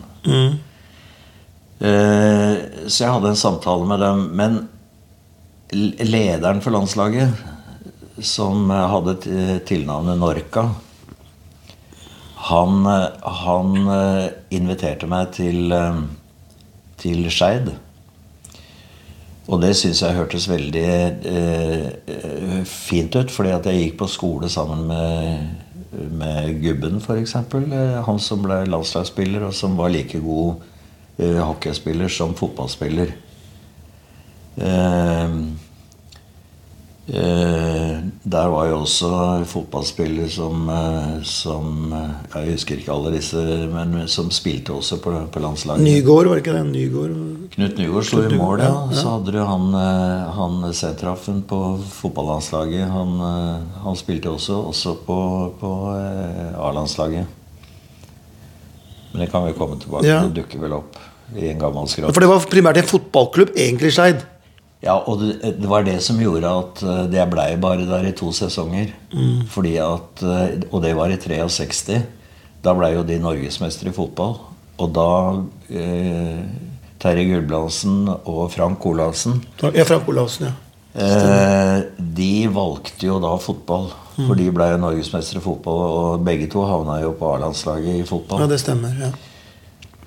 Eh, 1.78 2.54
så 2.88 3.04
jeg 3.04 3.14
hadde 3.14 3.34
en 3.34 3.44
samtale 3.46 3.86
med 3.90 4.02
dem. 4.02 4.26
Men 4.40 4.58
lederen 5.72 6.62
for 6.64 6.76
landslaget, 6.76 7.34
som 8.24 8.72
eh, 8.72 8.86
hadde 8.92 9.18
tilnavnet 9.68 10.20
Norca, 10.20 10.70
han, 12.48 12.86
eh, 12.86 13.34
han 13.44 13.76
eh, 13.92 14.30
inviterte 14.56 15.10
meg 15.10 15.34
til, 15.36 15.74
til 17.02 17.28
Skeid. 17.34 17.74
Og 19.48 19.62
det 19.64 19.74
syns 19.80 20.02
jeg 20.04 20.16
hørtes 20.18 20.50
veldig 20.52 20.88
eh, 21.32 22.64
fint 22.68 23.16
ut, 23.16 23.32
fordi 23.32 23.54
at 23.56 23.70
jeg 23.70 23.84
gikk 23.84 24.02
på 24.02 24.10
skole 24.12 24.50
sammen 24.52 24.84
med, 24.90 25.46
med 26.20 26.58
Gubben, 26.64 27.00
f.eks. 27.00 27.38
Han 28.08 28.20
som 28.20 28.44
ble 28.44 28.66
landslagsspiller, 28.68 29.48
og 29.48 29.56
som 29.56 29.78
var 29.80 29.94
like 29.94 30.20
god 30.20 30.66
eh, 31.16 31.40
hockeyspiller 31.40 32.12
som 32.12 32.36
fotballspiller. 32.36 33.16
Eh, 34.58 34.97
der 37.08 38.50
var 38.52 38.68
jo 38.68 38.82
også 38.84 39.10
fotballspiller 39.48 40.28
som, 40.28 40.66
eh, 40.70 41.22
som 41.24 41.94
eh, 41.96 42.42
Jeg 42.44 42.58
husker 42.58 42.82
ikke 42.82 42.92
alle 42.92 43.14
disse, 43.16 43.40
men 43.72 43.96
som 44.12 44.28
spilte 44.34 44.76
også 44.76 44.98
på, 45.00 45.14
på 45.32 45.40
landslaget. 45.40 45.86
Nygård, 45.86 46.28
var 46.28 46.36
det 46.36 46.44
ikke 46.44 46.58
det? 46.58 46.66
Nygård. 46.74 47.16
Knut 47.56 47.80
Nygård 47.80 48.10
sto 48.10 48.22
i 48.26 48.36
mål, 48.36 48.66
ja. 48.66 48.74
Så 48.92 49.08
hadde 49.16 49.38
du 49.38 49.40
han, 49.40 49.70
eh, 49.80 50.28
han 50.36 50.60
sentraffen 50.76 51.42
på 51.48 51.62
fotballandslaget. 52.02 52.84
Han, 52.92 53.16
eh, 53.32 53.82
han 53.86 54.00
spilte 54.00 54.34
også, 54.36 54.60
også 54.74 54.98
på, 55.08 55.20
på 55.62 55.74
eh, 55.96 56.60
A-landslaget. 56.60 57.36
Men 59.14 59.24
det 59.24 59.32
kan 59.32 59.48
vi 59.48 59.56
komme 59.56 59.80
tilbake 59.80 60.06
Ja. 60.06 60.26
Det 60.28 60.42
dukker 60.44 60.60
vel 60.68 60.82
opp 60.82 61.00
i 61.36 61.48
en 61.54 61.60
gammel 61.60 61.88
skrap. 61.88 62.12
For 62.12 62.24
det 62.24 62.30
var 62.30 62.44
primært 62.52 62.82
en 62.84 62.92
fotballklubb, 62.92 63.56
egentlig 63.56 63.96
Skeid. 63.96 64.28
Ja, 64.84 64.94
og 65.10 65.20
det, 65.24 65.40
det 65.58 65.70
var 65.70 65.82
det 65.88 65.96
som 66.06 66.20
gjorde 66.22 66.52
at 66.54 66.82
det 67.10 67.18
jeg 67.18 67.32
blei 67.32 67.48
bare 67.58 67.88
der 67.90 68.06
i 68.06 68.14
to 68.18 68.30
sesonger. 68.36 68.92
Fordi 69.50 69.76
at, 69.82 70.22
eh, 70.22 70.60
Og 70.72 70.84
det 70.84 70.96
var 70.96 71.10
i 71.10 71.18
63. 71.18 72.04
Da 72.64 72.74
blei 72.78 72.94
jo 72.94 73.04
de 73.08 73.18
norgesmestere 73.20 73.90
i 73.90 73.96
fotball. 73.98 74.38
Og 74.78 74.92
da 74.94 75.08
eh, 75.74 76.44
Terje 77.02 77.26
Gulbrandsen 77.32 78.08
og 78.10 78.52
Frank 78.54 78.86
Olavsen 78.86 79.40
Ja, 79.64 79.84
Frank 79.86 80.08
Olavsen, 80.10 80.48
ja. 80.50 80.54
eh, 81.02 81.82
De 81.98 82.48
valgte 82.54 83.08
jo 83.10 83.18
da 83.24 83.36
fotball. 83.42 83.90
For 84.18 84.34
de 84.34 84.48
blei 84.50 84.72
norgesmestere 84.82 85.38
i 85.38 85.46
fotball, 85.46 85.82
og 85.98 86.24
begge 86.26 86.48
to 86.50 86.64
havna 86.66 86.96
jo 87.04 87.12
på 87.20 87.28
A-landslaget 87.36 88.00
i 88.00 88.06
fotball. 88.06 88.40
Ja, 88.42 88.48
det 88.50 88.58
stemmer. 88.64 88.96
ja. 88.98 89.12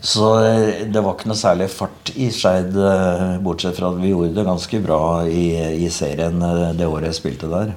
Så 0.00 0.44
eh, 0.44 0.86
det 0.88 1.02
var 1.04 1.14
ikke 1.14 1.28
noe 1.28 1.38
særlig 1.38 1.68
fart 1.72 2.10
i 2.16 2.30
Skeid, 2.32 2.72
eh, 2.72 3.36
bortsett 3.44 3.76
fra 3.76 3.90
at 3.92 4.00
vi 4.00 4.14
gjorde 4.14 4.32
det 4.38 4.46
ganske 4.48 4.80
bra 4.80 5.00
i, 5.28 5.52
i 5.84 5.88
serien 5.92 6.40
eh, 6.40 6.70
det 6.76 6.88
året 6.88 7.10
jeg 7.10 7.18
spilte 7.20 7.50
der. 7.52 7.74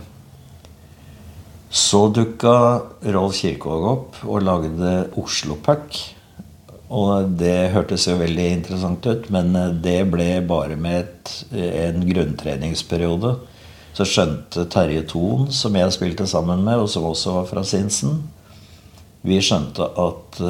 Så 1.74 2.06
dukka 2.16 2.56
Rolf 3.12 3.42
Kirkevåg 3.42 3.88
opp 3.90 4.20
og 4.24 4.46
lagde 4.46 4.94
Oslo 5.20 5.58
Pack. 5.66 5.98
Og 6.94 7.34
det 7.40 7.74
hørtes 7.74 8.06
jo 8.06 8.20
veldig 8.20 8.46
interessant 8.60 9.08
ut, 9.10 9.26
men 9.34 9.56
det 9.82 10.04
ble 10.14 10.28
bare 10.46 10.78
med 10.78 11.00
et, 11.02 11.32
en 11.58 12.04
grunntreningsperiode. 12.06 13.34
Så 13.98 14.06
skjønte 14.06 14.68
Terje 14.70 15.02
Thon, 15.10 15.48
som 15.50 15.74
jeg 15.76 15.96
spilte 15.96 16.30
sammen 16.30 16.62
med, 16.62 16.84
og 16.86 16.92
som 16.94 17.10
også 17.10 17.40
var 17.40 17.50
fra 17.50 17.66
Sinsen 17.66 18.22
Vi 19.26 19.40
skjønte 19.42 19.90
at 20.06 20.42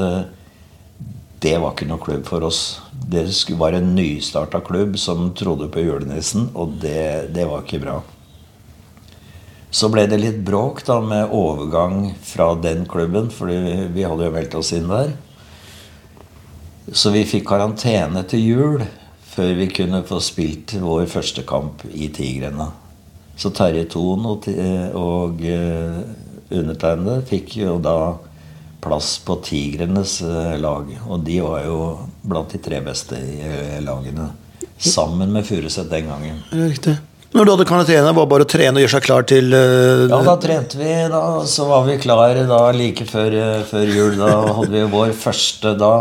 det 1.44 1.58
var 1.60 1.74
ikke 1.74 1.90
noe 1.90 2.00
klubb 2.00 2.24
for 2.28 2.48
oss. 2.48 2.64
Det 2.92 3.26
var 3.60 3.76
en 3.76 3.94
nystarta 3.98 4.62
klubb 4.64 4.96
som 5.00 5.34
trodde 5.36 5.68
på 5.72 5.84
julenissen, 5.84 6.48
og 6.56 6.78
det, 6.82 7.34
det 7.36 7.48
var 7.50 7.66
ikke 7.66 7.82
bra. 7.84 7.98
Så 9.74 9.90
ble 9.90 10.06
det 10.08 10.22
litt 10.22 10.40
bråk 10.46 10.84
da 10.88 11.00
med 11.02 11.34
overgang 11.34 12.14
fra 12.24 12.52
den 12.62 12.86
klubben, 12.90 13.32
fordi 13.34 13.88
vi 13.92 14.06
hadde 14.06 14.28
jo 14.28 14.34
meldt 14.36 14.58
oss 14.60 14.72
inn 14.78 14.88
der. 14.92 15.16
Så 16.94 17.12
vi 17.16 17.26
fikk 17.28 17.48
karantene 17.50 18.22
til 18.30 18.44
jul 18.44 18.84
før 19.34 19.56
vi 19.58 19.70
kunne 19.74 20.04
få 20.06 20.20
spilt 20.22 20.76
vår 20.78 21.08
første 21.10 21.42
kamp 21.50 21.82
i 21.90 22.12
Tigrene. 22.14 22.70
Så 23.36 23.50
Terje 23.56 23.88
Thon 23.90 24.28
og, 24.30 24.46
og 25.00 25.42
eh, 25.42 26.04
undertegnede 26.54 27.24
fikk 27.26 27.58
jo 27.64 27.80
da 27.82 27.98
plass 28.84 29.18
på 29.26 29.38
Tigrenes 29.46 30.20
eh, 30.22 30.58
lag. 30.60 30.90
Og 31.08 31.24
de 31.24 31.40
var 31.44 31.64
jo 31.66 31.80
blant 32.22 32.52
de 32.52 32.60
tre 32.64 32.82
beste 32.84 33.18
i 33.18 33.40
eh, 33.48 33.80
lagene. 33.84 34.30
Sammen 34.78 35.32
med 35.32 35.48
Furuset 35.48 35.90
den 35.92 36.10
gangen. 36.12 36.44
Riktig. 36.52 36.98
Når 37.34 37.46
du 37.46 37.52
hadde 37.54 37.66
karantene, 37.66 38.12
var 38.14 38.28
det 38.28 38.32
bare 38.34 38.46
å 38.46 38.50
trene 38.50 38.78
og 38.78 38.84
gjøre 38.84 38.94
seg 38.94 39.06
klar 39.08 39.24
til 39.26 39.56
uh... 39.56 40.04
Ja, 40.06 40.20
da 40.28 40.36
trente 40.42 40.78
vi, 40.78 40.92
da. 41.10 41.24
Så 41.50 41.66
var 41.66 41.88
vi 41.88 41.98
klare 42.02 42.44
da 42.50 42.60
like 42.76 43.08
før, 43.10 43.38
før 43.70 43.90
jul. 43.90 44.20
Da 44.20 44.36
hadde 44.60 44.70
vi 44.76 44.84
vår 44.92 45.16
første 45.18 45.74
Da 45.80 45.96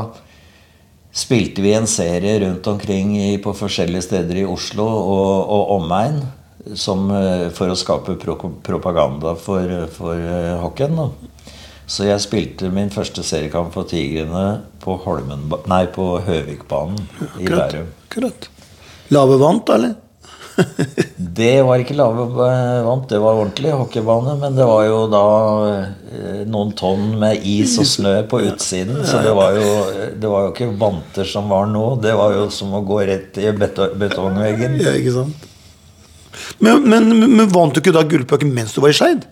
spilte 1.17 1.65
vi 1.65 1.73
en 1.77 1.89
serie 1.89 2.39
rundt 2.43 2.69
omkring 2.69 3.15
i, 3.17 3.33
på 3.41 3.55
forskjellige 3.57 4.07
steder 4.11 4.43
i 4.43 4.47
Oslo 4.49 4.85
og, 4.85 5.53
og 5.57 5.75
omegn. 5.79 6.23
Som, 6.79 7.09
for 7.57 7.73
å 7.73 7.75
skape 7.75 8.15
pro 8.23 8.37
propaganda 8.63 9.33
for, 9.35 9.73
for 9.97 10.29
hockeyen. 10.63 11.01
Så 11.93 12.07
jeg 12.09 12.23
spilte 12.25 12.71
min 12.73 12.89
første 12.93 13.25
seriekamp 13.27 13.75
for 13.75 13.89
Tigrene 13.89 14.63
på, 14.81 14.97
Holmen, 15.05 15.45
nei, 15.69 15.83
på 15.93 16.07
Høvikbanen 16.25 17.03
i. 17.37 17.45
Bærum. 17.51 17.91
akkurat. 18.07 18.49
Lave 19.13 19.37
vant, 19.43 19.69
eller? 19.75 19.99
Det 21.43 21.63
var 21.65 21.81
ikke 21.81 21.95
lave 21.97 22.27
vant, 22.29 23.07
det 23.09 23.17
var 23.23 23.39
ordentlig 23.41 23.71
hockeybane. 23.73 24.35
Men 24.41 24.57
det 24.57 24.67
var 24.69 24.83
jo 24.85 24.99
da 25.13 25.23
eh, 25.71 26.43
noen 26.49 26.75
tonn 26.77 27.07
med 27.21 27.45
is 27.49 27.79
og 27.81 27.89
snø 27.89 28.13
på 28.29 28.43
utsiden. 28.51 29.01
Så 29.09 29.23
det 29.25 29.33
var 29.37 29.57
jo, 29.57 29.71
det 30.21 30.29
var 30.29 30.47
jo 30.47 30.53
ikke 30.53 30.69
vanter 30.81 31.29
som 31.29 31.49
var 31.53 31.69
nå. 31.73 31.87
Det 32.05 32.13
var 32.19 32.37
jo 32.37 32.47
som 32.53 32.77
å 32.77 32.83
gå 32.85 33.01
rett 33.09 33.41
i 33.41 33.49
betongveggen. 33.57 34.77
Ja, 34.85 34.93
ikke 35.01 35.17
sant? 35.17 35.49
Men, 36.63 36.85
men, 36.89 37.13
men 37.33 37.53
vant 37.53 37.73
du 37.73 37.81
ikke 37.81 37.97
da 37.97 38.05
gullpucken 38.09 38.53
mens 38.53 38.77
du 38.77 38.81
var 38.85 38.93
i 38.93 38.97
Skeid? 38.97 39.25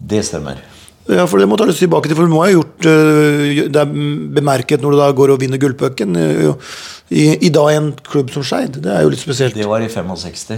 Det 0.00 0.24
stemmer. 0.24 0.64
Ja, 1.10 1.24
for 1.26 1.40
det 1.42 1.48
må 1.50 1.56
ta 1.58 1.66
litt 1.66 1.78
tilbake 1.80 2.10
til, 2.10 2.16
for 2.18 2.28
du 2.28 2.32
må 2.32 2.44
ha 2.44 2.50
gjort 2.52 2.86
øh, 2.86 3.66
Det 3.72 3.80
er 3.82 3.90
bemerket 4.36 4.82
når 4.84 4.94
du 4.94 4.98
da 5.00 5.08
går 5.16 5.32
og 5.34 5.40
vinner 5.42 5.60
gullpucken 5.60 6.16
øh, 6.16 6.70
i, 7.10 7.24
i 7.46 7.50
da 7.50 7.64
en 7.74 7.90
klubb 8.06 8.30
som 8.34 8.44
Skeid. 8.46 8.78
Det 8.84 8.92
er 8.94 9.02
jo 9.02 9.10
litt 9.10 9.22
spesielt. 9.22 9.56
Det 9.58 9.66
var 9.66 9.82
i 9.82 9.90
65. 9.90 10.54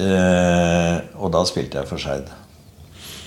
Eh, 0.00 0.96
og 1.20 1.32
da 1.32 1.44
spilte 1.48 1.80
jeg 1.80 1.88
for 1.88 2.00
Skeid. 2.00 2.32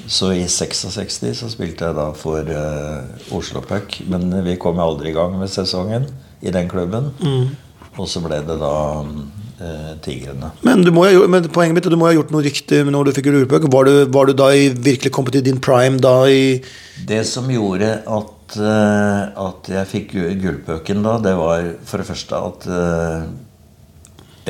Så 0.10 0.32
i 0.34 0.46
66 0.50 1.20
så 1.38 1.50
spilte 1.54 1.86
jeg 1.86 1.98
da 1.98 2.08
for 2.18 2.42
eh, 2.50 3.34
Oslo 3.38 3.62
Puck. 3.62 4.00
Men 4.10 4.32
vi 4.46 4.56
kom 4.62 4.80
jo 4.82 4.88
aldri 4.90 5.12
i 5.12 5.18
gang 5.18 5.36
med 5.38 5.52
sesongen 5.54 6.08
i 6.42 6.50
den 6.56 6.70
klubben. 6.72 7.12
Og 8.00 8.08
så 8.10 8.22
ble 8.24 8.40
det 8.48 8.58
da 8.62 8.74
eh, 9.04 9.14
Tigrene. 10.06 10.52
Men, 10.64 10.84
ha, 10.96 11.10
men 11.28 11.48
poenget 11.52 11.76
mitt 11.76 11.86
er 11.90 11.94
du 11.94 11.98
må 12.00 12.08
ha 12.08 12.14
gjort 12.16 12.32
noe 12.32 12.44
riktig 12.46 12.80
når 12.88 13.10
du 13.10 13.12
fikk 13.18 13.28
gullpuck. 13.32 13.66
Var, 13.74 13.90
du- 13.90 14.12
var 14.16 14.26
du 14.30 14.34
da 14.40 14.50
i, 14.56 14.70
virkelig 14.72 15.12
kommet 15.16 15.36
i 15.36 15.42
din 15.46 15.60
prime 15.60 16.00
da 16.00 16.16
i 16.32 16.62
Det 17.08 17.22
som 17.28 17.48
gjorde 17.52 17.90
at, 18.08 18.56
eh, 18.60 19.44
at 19.50 19.70
jeg 19.76 19.92
fikk 19.92 20.14
gu- 20.16 20.34
gullpucken 20.42 21.04
da, 21.04 21.18
det 21.24 21.36
var 21.40 21.70
for 21.86 21.98
det 22.04 22.08
første 22.08 22.40
at 22.50 22.68
eh, 22.72 23.30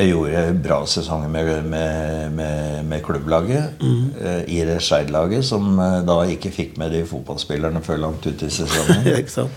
jeg 0.00 0.12
gjorde 0.14 0.44
bra 0.64 0.78
sesonger 0.88 1.28
med, 1.28 1.48
med, 1.68 2.30
med, 2.32 2.84
med 2.88 3.02
klubblaget. 3.04 3.82
eh, 4.22 4.44
I 4.48 4.62
det 4.64 4.78
Skeid-laget, 4.86 5.44
som 5.44 5.74
eh, 5.78 5.98
da 6.08 6.20
ikke 6.32 6.50
fikk 6.54 6.78
med 6.80 6.94
de 6.96 7.02
fotballspillerne 7.10 7.82
før 7.84 8.00
langt 8.06 8.24
ut 8.30 8.42
i 8.46 8.48
sesongen. 8.48 9.10
Ikke 9.20 9.34
sant? 9.34 9.50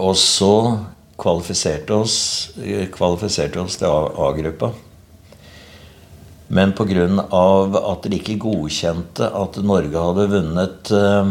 Og 0.00 0.14
så 0.16 0.54
kvalifiserte 1.20 1.94
oss, 1.94 2.16
kvalifiserte 2.94 3.60
oss 3.62 3.76
til 3.80 3.88
A-gruppa. 3.88 4.72
Men 6.52 6.74
pga. 6.76 7.06
at 7.80 8.06
de 8.08 8.18
ikke 8.18 8.40
godkjente 8.42 9.24
at 9.24 9.58
Norge 9.64 10.00
hadde 10.04 10.26
vunnet 10.34 10.90
eh, 10.92 11.30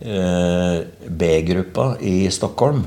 eh, 0.00 0.78
B-gruppa 1.08 1.88
i 2.00 2.30
Stockholm, 2.32 2.86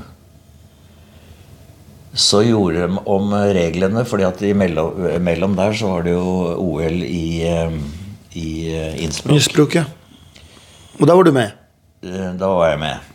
så 2.10 2.40
gjorde 2.42 2.82
de 2.82 3.02
om 3.06 3.30
reglene, 3.54 4.02
fordi 4.02 4.26
at 4.26 4.42
imellom, 4.42 4.98
mellom 5.22 5.54
der 5.54 5.76
så 5.78 5.92
var 5.92 6.08
det 6.08 6.16
jo 6.16 6.32
OL 6.58 6.98
i, 7.06 7.46
eh, 7.46 7.78
i 8.34 8.50
Innsbruck. 9.04 9.36
Innsbruck, 9.36 9.78
ja. 9.78 9.86
Og 10.98 11.06
da 11.06 11.14
var 11.14 11.30
du 11.30 11.32
med. 11.36 11.54
Da 12.02 12.50
var 12.50 12.72
jeg 12.72 12.82
med. 12.82 13.09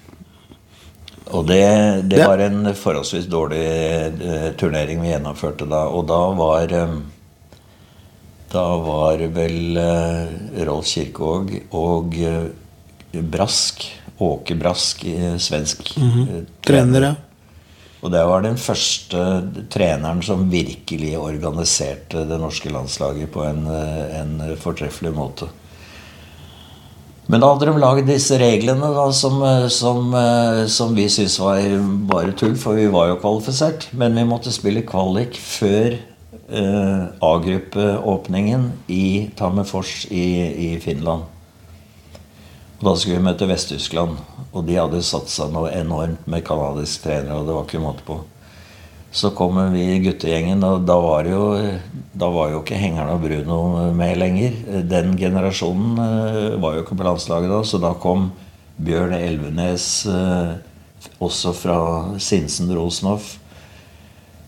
Og 1.33 1.47
det, 1.49 1.61
det 2.09 2.19
Ja. 2.19 2.27
var 2.29 2.37
en 2.45 2.67
forholdsvis 2.77 3.25
dårlig 3.31 3.63
eh, 3.65 4.51
turnering 4.59 5.01
vi 5.01 5.09
gjennomførte 5.09 5.65
da. 5.69 5.85
Og 5.89 6.05
da 6.07 6.19
var 6.37 6.71
eh, 6.73 6.95
Da 8.53 8.65
var 8.77 9.17
vel 9.33 9.77
eh, 9.81 10.63
Rolf 10.67 10.85
Kirkvaag 10.93 11.55
og 11.75 12.13
Brask, 13.31 13.81
Åke 14.21 14.55
Brask, 14.55 15.01
svensk 15.41 15.89
trener. 15.95 16.45
Trenere. 16.63 17.15
Og 18.05 18.11
det 18.13 18.21
var 18.29 18.43
den 18.45 18.55
første 18.61 19.17
treneren 19.73 20.21
som 20.23 20.45
virkelig 20.51 21.15
organiserte 21.17 22.21
det 22.29 22.37
norske 22.39 22.69
landslaget 22.69 23.31
på 23.33 23.43
en, 23.47 23.65
en 23.67 24.35
fortreffelig 24.61 25.11
måte. 25.15 25.47
Men 27.25 27.41
da 27.41 27.47
hadde 27.49 27.65
de 27.65 27.81
laget 27.81 28.09
disse 28.09 28.37
reglene 28.37 28.91
da, 28.93 29.05
som, 29.13 29.39
eh, 29.43 29.67
som, 29.73 30.13
eh, 30.13 30.65
som 30.69 30.93
vi 30.95 31.07
syntes 31.09 31.39
var 31.41 31.61
bare 32.11 32.35
tull, 32.37 32.55
for 32.55 32.77
vi 32.77 32.85
var 32.87 33.09
jo 33.09 33.21
kvalifisert. 33.21 33.87
Men 33.93 34.15
vi 34.15 34.27
måtte 34.29 34.53
spille 34.53 34.85
kvalik 34.85 35.39
før 35.41 35.97
eh, 36.49 37.05
A-gruppeåpningen 37.25 38.71
i 38.87 39.31
Tammerfors 39.37 40.05
i, 40.11 40.27
i 40.67 40.79
Finland. 40.79 41.25
Og 42.77 42.85
da 42.91 42.93
skulle 42.95 43.17
vi 43.17 43.25
møte 43.25 43.49
Vest-Tyskland. 43.49 44.21
Og 44.53 44.67
de 44.67 44.77
hadde 44.77 45.01
satsa 45.03 45.49
noe 45.49 45.73
enormt 45.73 46.27
med 46.29 46.45
canadisk 46.45 47.07
trenere, 47.07 47.39
og 47.39 47.47
det 47.47 47.57
var 47.57 47.65
ikke 47.65 47.83
måte 47.83 48.05
på. 48.05 48.21
Så 49.15 49.29
kommer 49.31 49.69
vi 49.71 49.83
i 49.93 49.99
guttegjengen, 50.03 50.63
og 50.67 50.81
da 50.83 50.97
var, 50.99 51.27
jo, 51.31 51.43
da 52.11 52.27
var 52.35 52.49
jo 52.51 52.59
ikke 52.59 52.75
Hengeren 52.75 53.13
og 53.13 53.21
Bruno 53.23 53.59
med 53.95 54.17
lenger. 54.19 54.57
Den 54.91 55.13
generasjonen 55.15 56.01
eh, 56.03 56.57
var 56.59 56.75
jo 56.75 56.83
ikke 56.83 56.97
på 56.99 57.07
landslaget 57.07 57.53
da, 57.53 57.61
så 57.63 57.79
da 57.79 57.93
kom 57.95 58.27
Bjørn 58.75 59.15
Elvenes, 59.15 59.87
eh, 60.11 60.51
også 61.23 61.53
fra 61.55 61.77
Sinsen 62.19 62.73
Rosenhoff. 62.75 63.37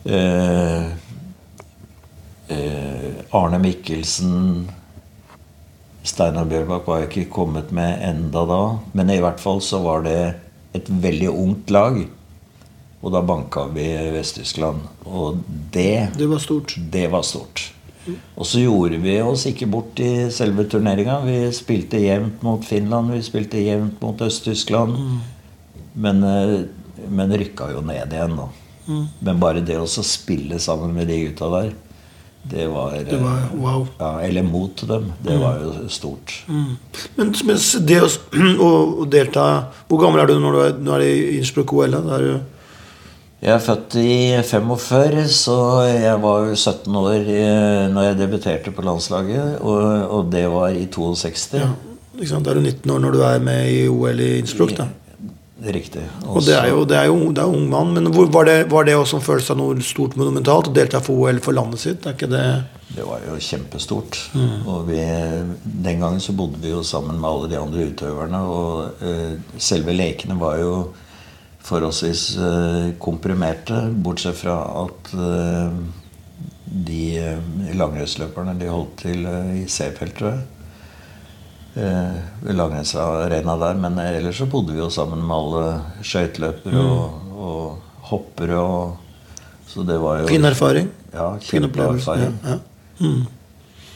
Eh, 0.04 0.92
Arne 3.38 3.60
Mikkelsen 3.60 4.68
Steinar 6.08 6.48
Bjørbakk 6.48 6.88
var 6.88 7.02
jo 7.02 7.08
ikke 7.10 7.32
kommet 7.32 7.72
med 7.76 8.04
enda 8.04 8.44
da. 8.48 8.62
Men 8.96 9.16
i 9.16 9.20
hvert 9.24 9.40
fall 9.40 9.64
så 9.64 9.80
var 9.84 10.04
det 10.08 10.20
et 10.76 10.92
veldig 10.92 11.32
ungt 11.32 11.72
lag. 11.72 12.00
Og 13.08 13.14
da 13.16 13.22
banka 13.24 13.64
vi 13.72 13.88
Vest-Tyskland. 14.12 14.84
Og 15.08 15.40
det, 15.72 16.12
Det 16.20 16.28
var 16.28 16.44
stort. 16.44 16.76
det 16.92 17.06
var 17.08 17.24
stort. 17.24 17.72
Og 18.36 18.46
så 18.48 18.60
gjorde 18.60 19.00
vi 19.04 19.16
oss 19.24 19.46
ikke 19.48 19.68
bort 19.72 20.00
i 20.04 20.28
selve 20.32 20.66
turneringa. 20.68 21.22
Vi 21.24 21.40
spilte 21.56 22.02
jevnt 22.04 22.44
mot 22.44 22.64
Finland, 22.66 23.12
vi 23.16 23.24
spilte 23.24 23.64
jevnt 23.64 24.02
mot 24.04 24.22
Øst-Tyskland. 24.22 24.96
Men, 25.94 26.24
eh, 26.24 26.68
men 27.10 27.32
rykka 27.32 27.72
jo 27.72 27.82
ned 27.82 28.14
igjen, 28.14 28.36
da. 28.38 28.50
Men 29.20 29.40
bare 29.40 29.64
det 29.64 29.80
å 29.80 29.88
spille 29.88 30.60
sammen 30.60 30.94
med 30.96 31.08
de 31.08 31.26
gutta 31.26 31.50
der, 31.52 31.74
det 32.48 32.68
var, 32.72 32.92
Det 32.92 33.18
var 33.20 33.42
eh, 33.42 33.56
wow. 33.60 33.88
ja, 33.98 34.22
Eller 34.22 34.44
mot 34.44 34.88
dem. 34.88 35.12
Det 35.24 35.38
var 35.38 35.58
jo 35.60 35.90
stort. 35.90 36.46
Men, 36.48 37.34
men 37.44 37.58
det 37.88 37.98
å, 38.68 38.70
å, 38.70 39.08
delta 39.12 39.48
Hvor 39.90 40.00
gammel 40.00 40.22
er 40.22 40.30
du 40.32 40.38
når 40.40 40.56
du 40.56 40.60
er, 40.64 40.78
nå 40.80 40.94
er 40.96 41.04
i 41.04 41.18
Innsbruck 41.42 41.74
OL? 41.76 41.98
Da 41.98 42.16
er 42.16 42.24
du 42.24 42.57
Jeg 43.38 43.54
er 43.54 43.62
født 43.62 43.96
i 44.02 44.14
45, 44.42 45.28
så 45.30 45.58
jeg 45.86 46.22
var 46.24 46.48
jo 46.48 46.56
17 46.56 46.96
år 46.98 47.12
eh, 47.14 47.84
når 47.94 48.08
jeg 48.08 48.20
debuterte 48.24 48.74
på 48.74 48.86
landslaget. 48.86 49.60
Og, 49.62 49.84
og 50.10 50.32
det 50.34 50.48
var 50.50 50.74
i 50.74 50.88
62. 50.90 51.54
ja? 51.54 51.68
Da 52.18 52.50
er 52.50 52.58
du 52.58 52.64
19 52.64 52.90
år 52.96 53.04
når 53.04 53.14
du 53.14 53.20
er 53.22 53.44
med 53.46 53.68
i 53.70 53.84
OL 53.88 54.24
i 54.26 54.32
Innsbruck. 54.40 54.74
da 54.80 54.88
Riktig. 55.58 56.04
Og 56.30 56.44
det 56.46 56.54
er 56.54 56.68
jo, 56.70 56.84
det 56.86 56.98
er 57.00 57.08
jo 57.10 57.32
det 57.34 57.42
er 57.42 57.50
ung 57.50 57.64
mann, 57.70 57.94
men 57.96 58.12
hvor, 58.14 58.28
var, 58.30 58.46
det, 58.46 58.68
var 58.70 58.86
det 58.86 58.94
også 58.94 59.18
en 59.18 59.26
følelse 59.26 59.56
av 59.56 59.58
noe 59.58 59.86
stort 59.86 60.14
monumentalt? 60.20 60.70
Å 60.70 60.74
delta 60.74 61.02
for 61.02 61.18
OL 61.18 61.42
for 61.42 61.58
landet 61.58 61.82
sitt? 61.82 62.06
Er 62.06 62.14
ikke 62.14 62.30
det 62.30 62.44
Det 62.94 63.06
var 63.06 63.26
jo 63.26 63.38
kjempestort. 63.42 64.20
Mm. 64.38 64.68
Og 64.70 64.86
vi, 64.92 65.00
den 65.64 66.04
gangen 66.04 66.22
så 66.22 66.36
bodde 66.38 66.62
vi 66.62 66.70
jo 66.74 66.84
sammen 66.86 67.18
med 67.18 67.30
alle 67.30 67.50
de 67.50 67.58
andre 67.58 67.88
utøverne. 67.90 68.44
Og 68.54 69.02
uh, 69.02 69.58
selve 69.58 69.98
lekene 69.98 70.38
var 70.38 70.62
jo 70.62 70.72
forholdsvis 71.68 72.22
eh, 72.40 72.84
komprimerte, 73.04 73.82
bortsett 74.04 74.40
fra 74.40 74.58
at 74.86 75.14
eh, 75.14 75.80
de 76.88 77.02
eh, 77.20 77.74
langrennsløperne 77.78 78.56
de 78.60 78.70
holdt 78.72 79.02
til 79.04 79.28
i 79.28 79.66
C-feltet 79.72 80.24
ved 80.28 80.32
jeg. 80.36 80.46
Eh, 81.78 82.54
Langrennsarena 82.58 83.58
der. 83.62 83.82
Men 83.82 84.00
ellers 84.02 84.40
så 84.42 84.48
bodde 84.50 84.74
vi 84.74 84.82
jo 84.82 84.90
sammen 84.90 85.22
med 85.22 85.36
alle 85.36 85.66
skøyteløpere 86.02 86.82
og, 86.82 87.34
og 87.38 88.08
hoppere. 88.10 88.58
Og, 88.58 88.98
så 89.68 89.86
det 89.86 90.00
var 90.02 90.24
jo 90.24 90.32
fin 90.32 90.48
erfaring? 90.48 90.90
Ja, 91.14 91.36
Fin 91.44 91.68
opplevelse? 91.68 92.18
Ja, 92.18 92.32
ja. 92.54 92.58
Mm. 93.00 93.26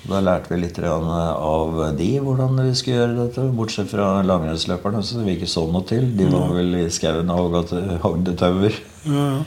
Da 0.01 0.19
lærte 0.23 0.49
vi 0.49 0.61
litt 0.63 0.79
av 0.81 1.75
de 1.97 2.09
hvordan 2.23 2.57
vi 2.57 2.73
skulle 2.77 2.97
gjøre 2.97 3.17
dette. 3.19 3.45
Bortsett 3.57 3.91
fra 3.91 4.07
langrennsløperne, 4.25 5.03
så 5.05 5.21
vi 5.21 5.35
ikke 5.37 5.49
så 5.49 5.67
noe 5.69 5.85
til. 5.87 6.07
De 6.17 6.29
var 6.31 6.53
vel 6.57 6.79
i 6.81 6.85
skauen 6.93 7.29
og 7.29 7.59
hogde 8.01 8.35
tauer. 8.39 8.77
Ja, 9.05 9.25
ja. 9.35 9.41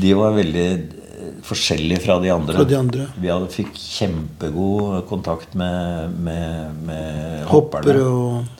De 0.00 0.12
var 0.14 0.36
veldig 0.36 0.66
eh, 0.70 1.30
forskjellige 1.42 2.04
fra 2.04 2.20
de 2.22 2.30
andre. 2.30 2.54
Fra 2.60 2.68
de 2.70 2.76
andre. 2.78 3.08
Vi 3.18 3.30
hadde, 3.32 3.50
fikk 3.50 3.74
kjempegod 3.74 5.00
kontakt 5.10 5.56
med, 5.58 6.14
med, 6.22 6.78
med 6.86 7.48
Hoppere 7.50 8.04
og 8.06 8.59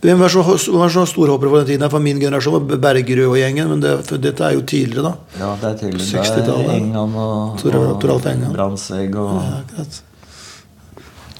Hvem 0.00 0.18
var 0.22 0.28
så, 0.32 0.40
var 0.72 0.88
så 0.88 1.02
storhoppere 1.06 1.50
på 1.52 1.58
den 1.60 1.66
tiden? 1.74 1.90
For 1.92 2.00
min 2.00 2.20
generasjon 2.22 2.54
var 2.56 2.78
Bergerud 2.86 3.26
og 3.34 3.36
gjengen, 3.36 3.68
men 3.68 3.82
det, 3.84 3.90
dette 4.24 4.46
er 4.46 4.54
jo 4.56 4.62
tidligere, 4.64 5.10
da. 5.10 5.40
Ja, 5.42 5.50
det 5.60 5.68
er 5.68 5.74
tidligere. 5.82 6.06
det 6.06 6.22
60-tallet. 6.30 6.70
er 6.70 6.78
Engan 6.78 7.18
og, 7.20 7.58
Tor- 7.60 7.76
og 7.82 7.98
Toralf 8.00 8.26
Engan. 8.32 8.54
Brandsegg 8.56 9.18
og 9.20 9.34
Ja. 9.42 9.84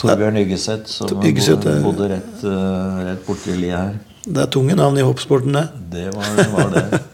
Torbjørn 0.00 0.36
Yggeseth, 0.40 0.86
som 0.88 1.24
Yggeseth, 1.28 1.66
bodde, 1.84 2.06
rett, 2.08 2.44
eh, 2.48 3.00
rett 3.10 3.26
borti 3.26 3.52
liet 3.60 3.76
her. 3.76 3.98
Det 4.24 4.40
er 4.44 4.48
tunge 4.52 4.76
navn 4.76 4.96
i 5.00 5.04
hoppsporten, 5.04 5.52
det. 5.56 5.66
Det 5.92 6.06
var, 6.16 6.44
var 6.56 6.70
det. 6.76 7.00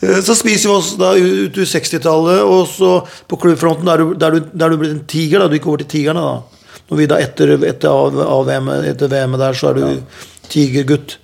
Eh, 0.00 0.16
Så 0.24 0.32
spiser 0.32 0.70
vi 0.70 0.74
oss 0.78 0.94
da 0.96 1.10
ut 1.12 1.58
i 1.60 1.64
60-tallet, 1.68 2.38
og 2.40 2.62
så 2.70 3.02
på 3.28 3.36
klubbfronten 3.42 3.84
der 3.84 4.00
du, 4.00 4.14
der 4.16 4.30
du, 4.32 4.46
der 4.56 4.70
du 4.72 4.78
ble 4.80 4.88
en 4.94 5.02
tiger. 5.10 5.42
da, 5.42 5.48
Du 5.50 5.58
gikk 5.58 5.66
over 5.68 5.82
til 5.82 5.90
Tigerne, 5.92 6.22
da. 6.24 6.59
Når 6.90 6.98
vi 6.98 7.06
da 7.06 7.20
etter, 7.22 7.54
etter, 7.62 7.88
av, 7.88 8.46
VM, 8.48 8.68
etter 8.90 9.10
VM 9.12 9.38
der, 9.38 9.54
så 9.54 9.70
er 9.70 9.78
du 9.78 10.20
tigergutt. 10.50 11.18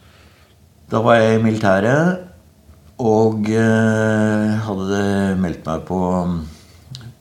Da 0.90 1.00
var 1.02 1.18
jeg 1.18 1.40
i 1.40 1.42
militæret 1.42 2.22
og 3.02 3.48
eh, 3.50 4.52
hadde 4.64 5.00
meldt 5.42 5.66
meg 5.66 5.82
på, 5.88 5.98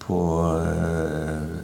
på 0.05 0.19
eh, 0.61 1.55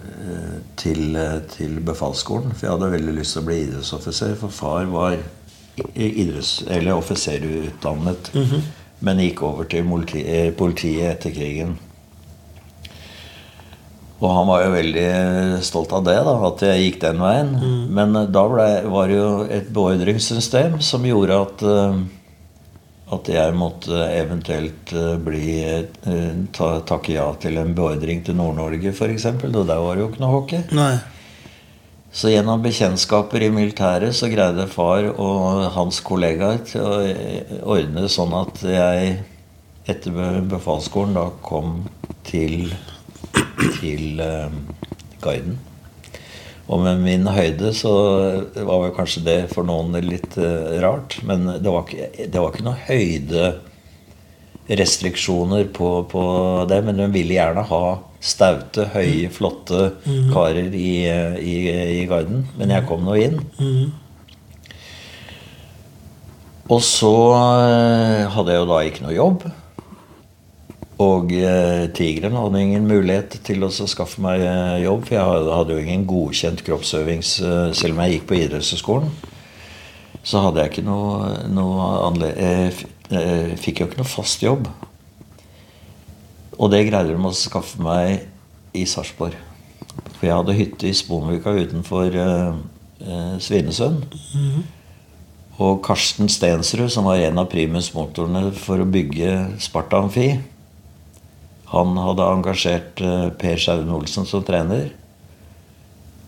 til, 0.82 1.20
til 1.54 1.78
befalsskolen. 1.86 2.52
For 2.56 2.66
jeg 2.66 2.74
hadde 2.74 2.92
veldig 2.98 3.16
lyst 3.20 3.38
til 3.38 3.44
å 3.44 3.48
bli 3.48 3.60
idrettsoffiser. 3.68 4.34
For 4.42 4.58
far 4.58 4.90
var 4.92 5.20
idretts- 5.94 6.66
eller 6.68 6.98
offiserutdannet, 6.98 8.34
men 9.06 9.24
gikk 9.24 9.46
over 9.48 9.70
til 9.70 9.88
politi, 9.88 10.26
eh, 10.26 10.52
politiet 10.54 11.14
etter 11.16 11.38
krigen. 11.38 11.78
Og 14.22 14.30
han 14.30 14.46
var 14.46 14.64
jo 14.68 14.74
veldig 14.76 15.06
stolt 15.66 15.94
av 15.98 16.04
det, 16.06 16.18
da, 16.28 16.34
at 16.52 16.62
jeg 16.68 16.82
gikk 16.86 16.98
den 17.02 17.22
veien. 17.24 17.54
Men 17.90 18.16
eh, 18.20 18.28
da 18.30 18.44
ble, 18.52 18.68
var 18.94 19.10
det 19.10 19.18
jo 19.18 19.30
et 19.50 19.72
beordringssystem 19.74 20.78
som 20.86 21.08
gjorde 21.10 21.40
at 21.46 21.64
eh, 21.76 22.02
at 23.12 23.28
jeg 23.28 23.56
måtte 23.60 23.98
eventuelt 24.16 24.94
eh, 24.96 25.16
bli 25.20 25.48
ta, 26.56 26.68
takke 26.88 27.18
ja 27.18 27.26
til 27.44 27.58
en 27.60 27.74
beordring 27.76 28.22
til 28.24 28.38
Nord-Norge 28.40 28.94
f.eks. 28.94 29.26
Og 29.50 29.58
der 29.68 29.82
var 29.84 29.98
det 29.98 30.06
jo 30.06 30.12
ikke 30.14 30.22
noe 30.24 30.36
hockey. 30.38 30.62
Nei. 30.78 30.94
Så 32.12 32.32
gjennom 32.32 32.64
bekjentskaper 32.64 33.44
i 33.44 33.50
militæret 33.52 34.16
så 34.16 34.28
greide 34.32 34.66
far 34.72 35.10
og 35.12 35.66
hans 35.76 36.00
kollegaer 36.04 36.64
til 36.68 36.84
å 36.88 37.76
ordne 37.76 38.08
sånn 38.12 38.34
at 38.36 38.64
jeg 38.68 39.14
etter 39.92 40.16
be- 40.16 40.42
befalsskolen 40.52 41.16
da 41.16 41.30
kom 41.44 41.86
til, 42.28 42.70
til 43.80 44.20
eh, 44.24 44.50
Guiden. 45.22 45.60
Og 46.72 46.80
med 46.86 46.96
min 47.04 47.26
høyde 47.28 47.74
så 47.76 47.92
var 48.56 48.82
vel 48.86 48.94
kanskje 48.96 49.24
det 49.26 49.50
for 49.52 49.64
noen 49.68 49.92
litt 50.06 50.38
eh, 50.40 50.80
rart. 50.84 51.18
Men 51.28 51.46
det 51.60 51.70
var 51.72 51.84
ikke, 51.88 52.10
det 52.32 52.40
var 52.40 52.50
ikke 52.54 52.68
noe 52.70 52.86
høyderestriksjoner 52.88 55.64
på, 55.76 55.90
på 56.12 56.22
det. 56.72 56.80
Men 56.88 56.98
de 57.02 57.08
ville 57.12 57.34
gjerne 57.36 57.64
ha 57.72 57.84
staute, 58.22 58.86
høye, 58.94 59.30
flotte 59.34 59.92
karer 60.32 60.70
i, 60.78 61.10
i, 61.42 61.56
i 62.02 62.04
guiden. 62.08 62.46
Men 62.60 62.70
jeg 62.78 62.86
kom 62.88 63.02
nå 63.08 63.14
inn. 63.20 63.38
Og 66.72 66.80
så 66.86 67.12
eh, 67.36 68.30
hadde 68.32 68.52
jeg 68.54 68.62
jo 68.62 68.68
da 68.70 68.78
ikke 68.88 69.04
noe 69.04 69.16
jobb. 69.18 69.42
Og 71.02 71.32
eh, 71.34 71.88
Tigeren 71.96 72.36
hadde 72.36 72.62
ingen 72.62 72.88
mulighet 72.90 73.38
til 73.46 73.64
å 73.64 73.72
skaffe 73.72 74.22
meg 74.24 74.44
eh, 74.44 74.82
jobb, 74.84 75.06
for 75.08 75.16
jeg 75.16 75.28
hadde, 75.30 75.54
hadde 75.56 75.78
jo 75.78 75.84
ingen 75.86 76.08
godkjent 76.10 76.64
kroppsøvings, 76.68 77.36
eh, 77.46 77.68
selv 77.78 77.96
om 77.96 78.02
jeg 78.04 78.18
gikk 78.18 78.28
på 78.30 78.40
idrettshøyskolen. 78.42 79.14
så 80.24 80.44
hadde 80.44 80.62
jeg 80.62 80.72
ikke 80.72 80.86
noe, 80.86 81.32
noe 81.50 81.88
anle 82.08 82.34
jeg 82.36 82.74
eh, 83.12 83.56
Fikk 83.60 83.82
jo 83.82 83.88
ikke 83.90 84.02
noe 84.02 84.08
fast 84.08 84.44
jobb. 84.44 84.68
Og 86.62 86.70
det 86.72 86.86
greide 86.88 87.16
de 87.16 87.18
å 87.18 87.34
skaffe 87.36 87.82
meg 87.82 88.28
i 88.78 88.86
Sarpsborg. 88.86 89.36
For 90.20 90.28
jeg 90.28 90.38
hadde 90.38 90.56
hytte 90.56 90.88
i 90.88 90.94
Sponvika 90.96 91.56
utenfor 91.56 92.16
eh, 92.16 92.54
Mm 93.02 94.52
-hmm. 94.52 94.64
Og 95.58 95.82
Karsten 95.84 96.30
Stensrud, 96.30 96.90
som 96.90 97.06
var 97.06 97.16
en 97.16 97.40
av 97.40 97.50
primusmotorene 97.50 98.52
for 98.52 98.82
å 98.82 98.86
bygge 98.86 99.60
Sparta 99.60 99.98
Amfi, 99.98 100.40
han 101.72 101.96
hadde 102.04 102.32
engasjert 102.36 103.02
eh, 103.06 103.30
Per 103.40 103.60
Sjaun 103.60 103.92
Olsen 103.96 104.28
som 104.28 104.44
trener. 104.44 104.90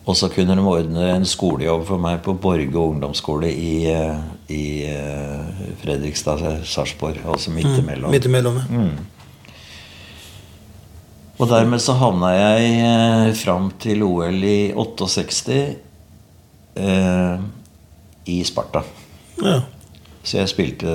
Og 0.03 0.17
så 0.19 0.27
kunne 0.32 0.56
de 0.56 0.63
ordne 0.67 1.08
en 1.13 1.25
skolejobb 1.27 1.86
for 1.88 2.01
meg 2.03 2.19
på 2.25 2.36
Borge 2.36 2.79
ungdomsskole 2.79 3.47
i, 3.51 3.73
eh, 3.91 4.21
i 4.51 4.63
eh, 4.88 5.65
Fredrikstad, 5.84 6.43
Sarpsborg. 6.67 7.21
Altså 7.23 7.51
midt 7.56 7.79
imellom. 7.79 8.12
Midt 8.12 8.27
imellom. 8.27 8.60
Mm. 8.69 8.97
Og 11.39 11.49
dermed 11.49 11.82
så 11.82 11.95
havna 11.99 12.34
jeg 12.36 13.36
fram 13.39 13.71
til 13.82 14.03
OL 14.06 14.43
i 14.47 14.71
68 14.75 15.56
eh, 16.75 17.39
i 18.32 18.43
Sparta. 18.47 18.84
Ja. 19.43 19.62
Så 20.23 20.39
jeg 20.39 20.51
spilte 20.53 20.91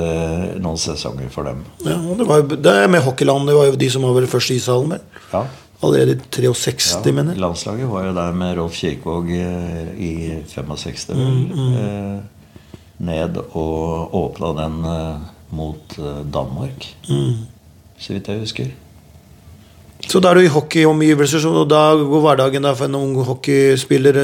noen 0.56 0.78
sesonger 0.80 1.28
for 1.32 1.48
dem. 1.48 1.60
Ja, 1.84 1.98
og 2.00 2.16
det, 2.16 2.26
var, 2.28 2.44
det 2.48 2.74
er 2.84 2.88
med 2.88 3.04
hockeyland. 3.04 3.48
Det 3.50 3.56
var 3.58 3.68
jo 3.68 3.80
de 3.80 3.88
som 3.92 4.06
var 4.08 4.14
vel 4.16 4.28
først 4.30 4.54
i 4.54 4.56
ishallen, 4.56 4.94
vel? 4.96 5.24
Ja. 5.34 5.42
Allerede 5.84 6.16
i 6.16 6.20
63, 6.34 6.88
ja. 6.96 7.12
mener 7.12 7.36
jeg. 7.36 7.40
Landslaget 7.44 7.90
var 7.90 8.06
jo 8.08 8.14
der 8.16 8.38
med 8.40 8.56
Rolf 8.58 8.78
Kirkvaag 8.80 9.28
eh, 9.36 9.90
i 10.00 10.12
65, 10.48 11.04
vel. 11.12 11.36
Eh, 11.78 12.54
ned 13.08 13.36
og 13.52 14.14
åpna 14.18 14.54
den 14.56 14.78
eh, 14.90 15.28
mot 15.54 15.94
Danmark, 16.32 16.88
så 17.98 18.12
vidt 18.12 18.28
jeg 18.28 18.42
husker. 18.42 18.72
Så 20.08 20.20
da 20.20 20.32
er 20.32 20.38
du 20.38 20.46
i 20.46 20.52
hockeyomgivelser, 20.52 21.46
og 21.48 21.68
da 21.70 21.82
går 21.96 22.24
hverdagen 22.24 22.66
da 22.66 22.72
for 22.76 22.88
en 22.88 22.98
ung 22.98 23.14
hockeyspiller 23.28 24.18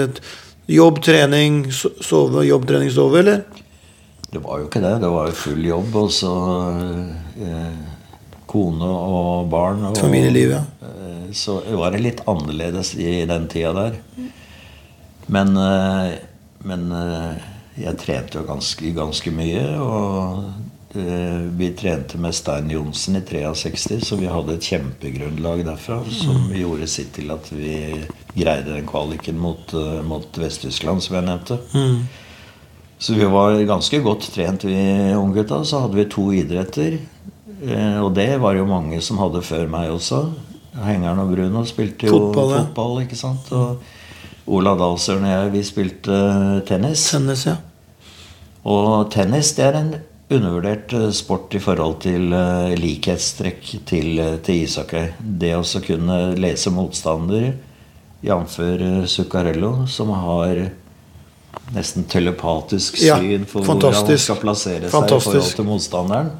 Jobb, 0.64 1.02
trening, 1.04 1.66
sove, 1.74 2.40
jobb, 2.48 2.62
trening, 2.64 2.88
sove, 2.92 3.18
eller? 3.20 3.42
Det 4.34 4.42
var 4.42 4.58
jo 4.58 4.66
ikke 4.66 4.82
det. 4.82 4.96
Det 5.04 5.10
var 5.12 5.28
jo 5.30 5.36
full 5.38 5.66
jobb, 5.68 5.96
og 6.00 6.08
så 6.10 6.34
eh, 7.38 7.76
kone 8.50 8.88
og 8.90 9.48
barn. 9.52 9.84
Og, 9.90 9.98
Familieliv, 10.02 10.56
ja. 10.56 10.62
eh, 10.88 11.28
så 11.34 11.60
var 11.78 11.94
det 11.94 12.02
litt 12.02 12.22
annerledes 12.30 12.94
i 12.98 13.20
den 13.30 13.46
tida 13.52 13.70
der. 13.78 14.00
Men, 15.26 15.54
eh, 15.56 16.16
men 16.66 16.90
eh, 16.98 17.46
jeg 17.84 17.98
trente 18.02 18.40
jo 18.40 18.46
ganske, 18.48 18.90
ganske 18.96 19.32
mye. 19.34 19.62
Og 19.82 20.98
eh, 20.98 21.46
vi 21.58 21.70
trente 21.78 22.18
med 22.18 22.34
Stein 22.34 22.74
Johnsen 22.74 23.20
i 23.20 23.22
63, 23.30 24.00
så 24.02 24.18
vi 24.18 24.30
hadde 24.30 24.58
et 24.58 24.66
kjempegrunnlag 24.72 25.64
derfra 25.70 26.00
som 26.10 26.50
gjorde 26.54 26.90
sitt 26.90 27.14
til 27.20 27.30
at 27.34 27.54
vi 27.54 27.78
greide 28.34 28.74
den 28.74 28.90
kvaliken 28.90 29.38
mot, 29.38 29.74
eh, 29.78 30.02
mot 30.02 30.42
Vest-Tyskland, 30.42 31.06
som 31.06 31.20
jeg 31.20 31.28
nevnte. 31.30 31.62
Så 33.04 33.12
vi 33.14 33.24
var 33.28 33.58
ganske 33.68 33.98
godt 34.00 34.30
trent, 34.32 34.62
vi 34.64 35.12
unggutta. 35.12 35.58
Så 35.64 35.82
hadde 35.82 35.98
vi 35.98 36.04
to 36.08 36.30
idretter. 36.32 36.94
Eh, 37.60 37.98
Og 38.00 38.14
det 38.16 38.38
var 38.40 38.56
jo 38.56 38.64
mange 38.64 39.00
som 39.04 39.18
hadde 39.20 39.42
før 39.44 39.66
meg 39.68 39.90
også. 39.92 40.22
Hengeren 40.86 41.20
og 41.20 41.34
Bruno 41.34 41.66
spilte 41.68 42.08
jo 42.08 42.16
Fotball, 42.16 42.54
fotball, 42.56 43.02
ikke 43.02 43.18
sant. 43.18 43.50
Og 43.52 43.82
Ola 44.56 44.72
Dahlsøren 44.80 45.26
og 45.26 45.34
jeg, 45.34 45.52
vi 45.52 45.62
spilte 45.68 46.16
eh, 46.16 46.62
tennis. 46.64 47.02
Tennis, 47.12 47.44
ja. 47.50 47.58
Og 48.64 49.10
tennis 49.12 49.52
det 49.58 49.66
er 49.66 49.76
en 49.82 49.92
undervurdert 50.32 50.94
eh, 50.96 51.10
sport 51.12 51.52
i 51.52 51.60
forhold 51.60 51.98
til 52.06 52.32
likhetstrekk 52.80 53.68
til, 53.84 54.22
til 54.48 54.62
ishockey. 54.64 55.12
Det 55.20 55.52
å 55.58 55.84
kunne 55.84 56.22
lese 56.40 56.72
motstander, 56.72 57.52
jf. 58.24 58.56
Zuccarello, 59.12 59.74
som 59.92 60.16
har 60.16 60.64
nesten 61.72 62.04
telepatisk 62.10 62.98
syn 63.00 63.46
for 63.48 63.64
hvor 63.64 63.80
han 63.80 64.18
skal 64.20 64.40
plassere 64.42 64.90
seg 64.90 65.08
i 65.08 65.20
forhold 65.20 65.54
til 65.56 65.68
motstanderen. 65.68 66.34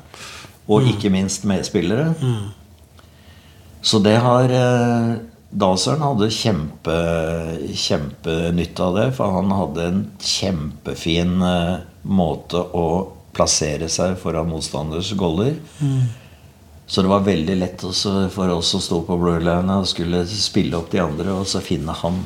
Og 0.69 0.87
ikke 0.89 1.11
minst 1.13 1.45
medspillere. 1.49 2.15
Så 3.85 4.01
det 4.01 4.17
har 4.25 4.49
eh, 4.49 5.15
Dalsøren 5.55 6.03
hadde 6.03 6.31
kjempe, 6.35 6.95
kjempenytte 7.79 8.83
av 8.83 8.97
det, 8.97 9.09
for 9.15 9.37
han 9.37 9.53
hadde 9.55 9.85
en 9.87 10.01
kjempefin 10.19 11.37
eh, 11.47 11.75
måte 12.03 12.59
å 12.75 12.87
plassere 13.35 13.91
seg 13.93 14.17
foran 14.19 14.49
motstanders 14.51 15.13
goller. 15.19 15.55
Så 16.87 17.03
det 17.03 17.09
var 17.13 17.25
veldig 17.27 17.57
lett 17.59 17.85
også 17.85 18.29
for 18.33 18.51
oss 18.53 18.75
å 18.77 18.81
stå 18.83 19.01
på 19.07 19.17
blurline 19.19 19.79
og 19.81 19.89
skulle 19.89 20.25
spille 20.29 20.77
opp 20.79 20.91
de 20.93 21.01
andre 21.03 21.33
og 21.33 21.47
så 21.49 21.63
finne 21.65 21.95
han. 22.03 22.21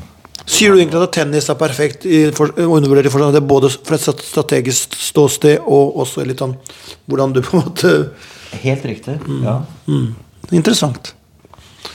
Sier 0.48 0.72
du 0.72 0.80
egentlig 0.80 1.02
at 1.04 1.12
tennis 1.12 1.50
er 1.52 1.58
perfekt 1.60 2.06
i 2.08 2.22
for, 2.36 2.54
undervurdert 2.56 3.10
i 3.10 3.12
forstand 3.12 3.36
det 3.36 3.42
er 3.42 3.50
både 3.50 3.68
fra 3.74 3.98
et 3.98 4.24
strategisk 4.24 4.96
ståsted 4.96 5.60
og 5.60 5.98
også 6.04 6.24
litt 6.24 6.40
sånn 6.40 6.56
hvordan 7.08 7.34
du 7.36 7.42
på 7.44 7.58
en 7.58 7.66
måte 7.66 7.94
Helt 8.62 8.84
riktig. 8.88 9.18
ja. 9.44 9.58
mm, 9.86 10.08
Interessant. 10.56 11.12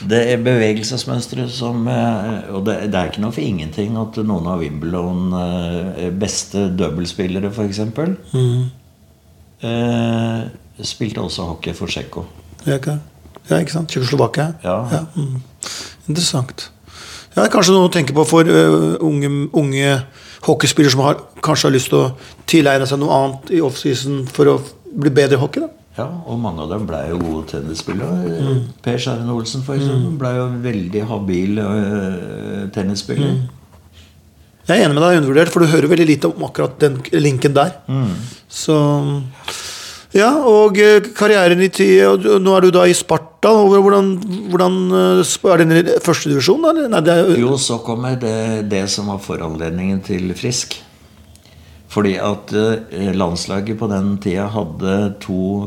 Det 0.04 0.20
er 0.32 0.42
bevegelsesmønstre 0.42 1.46
som 1.52 1.86
eh, 1.90 2.50
Og 2.54 2.64
det, 2.66 2.76
det 2.92 2.98
er 2.98 3.10
ikke 3.10 3.22
noe 3.24 3.34
for 3.34 3.44
ingenting 3.44 3.96
at 4.00 4.18
noen 4.26 4.46
av 4.50 4.62
Wimbledon 4.62 5.34
eh, 5.38 6.10
beste 6.14 6.68
dobbeltspillere, 6.78 7.50
f.eks., 7.50 7.80
eh, 9.64 10.40
spilte 10.84 11.22
også 11.22 11.48
hockey 11.52 11.74
for 11.76 11.90
Tsjekko. 11.90 12.24
Ja, 13.50 13.58
ikke, 13.60 13.74
sant? 13.74 13.90
Tsjekkoslovakia? 13.90 14.48
Ja. 14.64 15.04
mm. 15.14 15.36
Interessant. 16.08 16.68
Ja, 17.34 17.42
det 17.42 17.48
er 17.48 17.54
kanskje 17.56 17.74
noe 17.74 17.88
å 17.88 17.92
tenke 17.92 18.14
på 18.14 18.22
for 18.30 18.46
uh, 18.46 18.94
unge, 19.02 19.30
unge 19.58 19.94
hockeyspillere 20.46 20.92
som 20.94 21.02
har, 21.02 21.18
kanskje 21.42 21.66
har 21.66 21.74
lyst 21.74 21.90
til 21.90 21.98
å 21.98 22.10
tilegne 22.50 22.86
seg 22.86 23.00
noe 23.02 23.16
annet 23.16 23.50
i 23.56 23.62
offseason 23.64 24.20
for 24.30 24.52
å 24.52 24.60
bli 24.94 25.10
bedre 25.10 25.38
i 25.38 25.42
hockey. 25.42 25.64
da. 25.64 25.72
Ja, 25.98 26.06
og 26.26 26.38
mange 26.42 26.62
av 26.62 26.70
dem 26.70 26.86
ble 26.86 27.00
jo 27.10 27.18
gode 27.22 27.48
tennisspillere. 27.52 28.54
Per 28.82 28.96
Skjæren 29.02 29.30
Olsen 29.34 29.62
for 29.66 29.78
eksempel, 29.78 30.14
Ble 30.18 30.32
jo 30.38 30.46
veldig 30.62 31.04
habil 31.10 31.60
uh, 31.62 32.64
tennisspiller. 32.74 33.36
Jeg 34.64 34.80
er 34.80 34.86
enig 34.86 34.96
med 34.96 35.04
deg, 35.04 35.18
undervurdert, 35.20 35.52
for 35.52 35.60
du 35.60 35.68
hører 35.68 35.90
veldig 35.90 36.06
lite 36.08 36.30
om 36.30 36.46
akkurat 36.46 36.78
den 36.80 37.02
linken 37.18 37.52
der. 37.56 37.74
Så 38.48 38.78
Ja, 40.14 40.30
og 40.46 40.78
eh, 40.78 41.02
karrieren 41.16 41.58
i 41.64 41.70
tid 41.74 42.04
og 42.06 42.26
Nå 42.42 42.52
er 42.54 42.62
du 42.62 42.70
da 42.76 42.84
i 42.86 42.94
Sparta. 42.94 43.50
Hvordan, 43.50 44.12
hvordan 44.52 44.76
eh, 44.94 45.32
Er 45.50 45.62
det 45.64 45.80
i 45.80 45.96
førstedivisjon, 46.04 46.62
eller? 46.70 46.86
Nei, 46.92 47.00
det 47.02 47.16
er 47.18 47.40
jo 47.42 47.56
så 47.58 47.80
kommer 47.82 48.14
det, 48.20 48.68
det 48.70 48.84
som 48.92 49.10
var 49.10 49.22
foranledningen 49.24 50.04
til 50.06 50.30
Frisk. 50.38 50.78
Fordi 51.90 52.14
at 52.22 52.54
eh, 52.54 53.10
landslaget 53.14 53.78
på 53.80 53.90
den 53.90 54.14
tida 54.22 54.46
hadde 54.54 54.94
to 55.22 55.66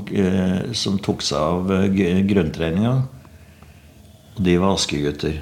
som 0.76 0.96
tok 1.04 1.24
seg 1.28 1.38
av 1.38 1.92
grunntreninga. 2.32 2.96
De 4.40 4.56
var 4.62 4.78
Aske-gutter. 4.78 5.42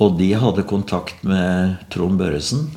Og 0.00 0.14
de 0.16 0.30
hadde 0.38 0.68
kontakt 0.68 1.24
med 1.26 1.74
Trond 1.92 2.16
Børresen, 2.20 2.68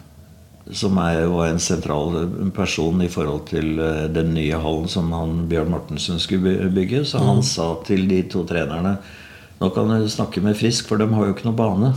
som 0.71 0.97
er 1.03 1.25
jo 1.25 1.41
en 1.43 1.59
sentral 1.59 2.15
person 2.55 3.01
i 3.03 3.09
forhold 3.11 3.47
til 3.49 3.79
eh, 3.83 4.05
den 4.13 4.31
nye 4.35 4.59
hallen 4.63 4.87
som 4.91 5.11
han 5.11 5.43
Bjørn 5.51 5.73
Mortensen 5.73 6.21
skulle 6.23 6.69
bygge. 6.71 7.03
Så 7.05 7.19
han 7.19 7.43
sa 7.43 7.73
til 7.87 8.07
de 8.07 8.21
to 8.31 8.45
trenerne 8.47 8.97
Nå 9.59 9.69
kan 9.71 9.87
du 9.87 10.07
snakke 10.11 10.41
med 10.43 10.57
Frisk, 10.59 10.89
for 10.89 10.99
de 10.99 11.05
har 11.07 11.27
jo 11.27 11.33
ikke 11.35 11.45
noe 11.47 11.55
bane. 11.55 11.93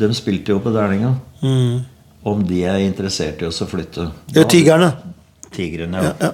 De 0.00 0.08
spilte 0.16 0.54
jo 0.54 0.60
på 0.64 0.72
Dælinga. 0.72 1.14
mm. 1.42 1.80
Om 2.30 2.42
de 2.44 2.62
er 2.68 2.82
interessert 2.84 3.40
i 3.40 3.46
oss 3.48 3.62
å 3.64 3.66
flytte. 3.68 4.10
Det 4.28 4.42
er 4.42 4.48
Tigrene. 4.48 4.90
Tigrene, 5.52 6.02
Ja, 6.04 6.12
ja. 6.20 6.28
ja. 6.28 6.30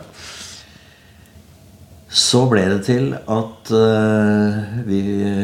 Så 2.16 2.46
ble 2.48 2.62
det 2.70 2.78
til 2.86 3.10
at 3.12 3.70
uh, 3.76 4.76
vi 4.88 5.00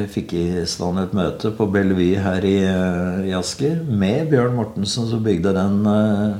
fikk 0.08 0.30
i 0.40 0.44
stand 0.64 1.02
et 1.02 1.12
møte 1.12 1.50
på 1.52 1.66
Bellevue 1.68 2.20
her 2.24 2.46
i, 2.48 2.54
uh, 2.64 3.18
i 3.28 3.34
Asker 3.36 3.82
med 3.84 4.30
Bjørn 4.30 4.56
Mortensen 4.56 5.04
som 5.10 5.20
bygde 5.20 5.52
den. 5.52 5.82
Uh, 5.84 6.38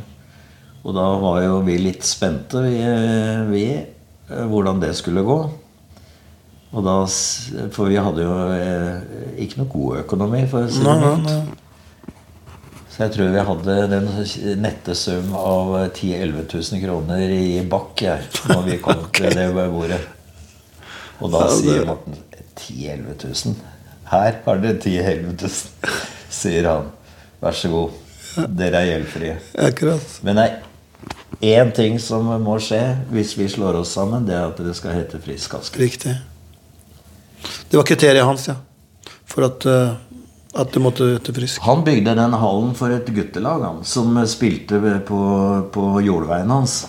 og 0.87 0.97
da 0.97 1.05
var 1.21 1.42
jo 1.45 1.59
vi 1.66 1.77
litt 1.83 2.07
spente, 2.09 2.62
vi, 2.64 2.79
vi 3.51 3.66
hvordan 4.49 4.81
det 4.81 4.95
skulle 4.97 5.23
gå. 5.27 5.37
Og 6.73 6.87
da, 6.87 6.97
for 7.77 7.92
vi 7.92 8.01
hadde 8.01 8.25
jo 8.25 8.33
ikke 9.45 9.61
noe 9.61 9.71
god 9.77 10.01
økonomi, 10.07 10.40
for 10.49 10.64
å 10.64 10.73
si 10.73 10.81
det 10.81 10.97
mildt. 11.03 11.61
Så 12.88 13.05
jeg 13.05 13.14
tror 13.18 13.31
vi 13.37 13.45
hadde 13.51 13.77
den 13.92 14.09
nette 14.64 14.97
sum 14.97 15.37
av 15.37 15.77
10 15.92 16.16
000-11 16.25 16.49
000 16.57 16.83
kroner 16.88 17.37
i 17.37 17.61
bakk 17.68 18.05
jeg, 18.09 18.27
når 18.49 18.66
vi 18.71 18.81
kom 18.88 19.07
til 19.12 19.33
det 19.37 19.47
bordet. 19.53 20.03
Og 21.23 21.31
da 21.31 21.47
sier 21.55 21.87
Morten 21.87 22.19
10 22.59 22.75
000-11 22.99 23.47
000. 23.47 23.55
Her 24.13 24.41
har 24.45 24.63
dere 24.63 24.79
10 24.83 24.99
000-11 24.99 25.47
000, 25.47 25.95
sier 26.43 26.69
han. 26.69 26.91
Vær 27.43 27.57
så 27.57 27.71
god. 27.73 27.99
Dere 28.59 28.83
er 28.83 28.91
gjeldfrie. 28.91 29.39
Akkurat. 29.61 30.19
Men 30.27 30.39
nei, 30.41 30.49
én 31.55 31.73
ting 31.77 31.99
som 32.03 32.29
må 32.43 32.59
skje 32.63 32.81
hvis 33.13 33.35
vi 33.39 33.49
slår 33.51 33.81
oss 33.83 33.95
sammen, 33.97 34.27
det 34.29 34.37
er 34.37 34.51
at 34.51 34.61
det 34.63 34.75
skal 34.79 34.97
hete 34.97 35.21
Frisk 35.23 35.57
Aske. 35.59 35.81
Riktig. 35.83 36.17
Det 37.71 37.79
var 37.79 37.87
kriteriet 37.89 38.27
hans, 38.27 38.49
ja. 38.51 38.57
For 39.29 39.47
at, 39.49 39.67
eh, 39.67 39.95
at 40.61 40.75
det 40.75 40.83
måtte 40.85 41.09
hete 41.15 41.35
Frisk. 41.37 41.63
Han 41.67 41.85
bygde 41.87 42.17
den 42.19 42.39
hallen 42.45 42.75
for 42.79 42.95
et 42.95 43.09
guttelag 43.15 43.67
han, 43.67 43.83
som 43.89 44.15
spilte 44.29 44.81
på, 45.09 45.21
på 45.75 45.89
jordveien 46.05 46.53
hans. 46.53 46.83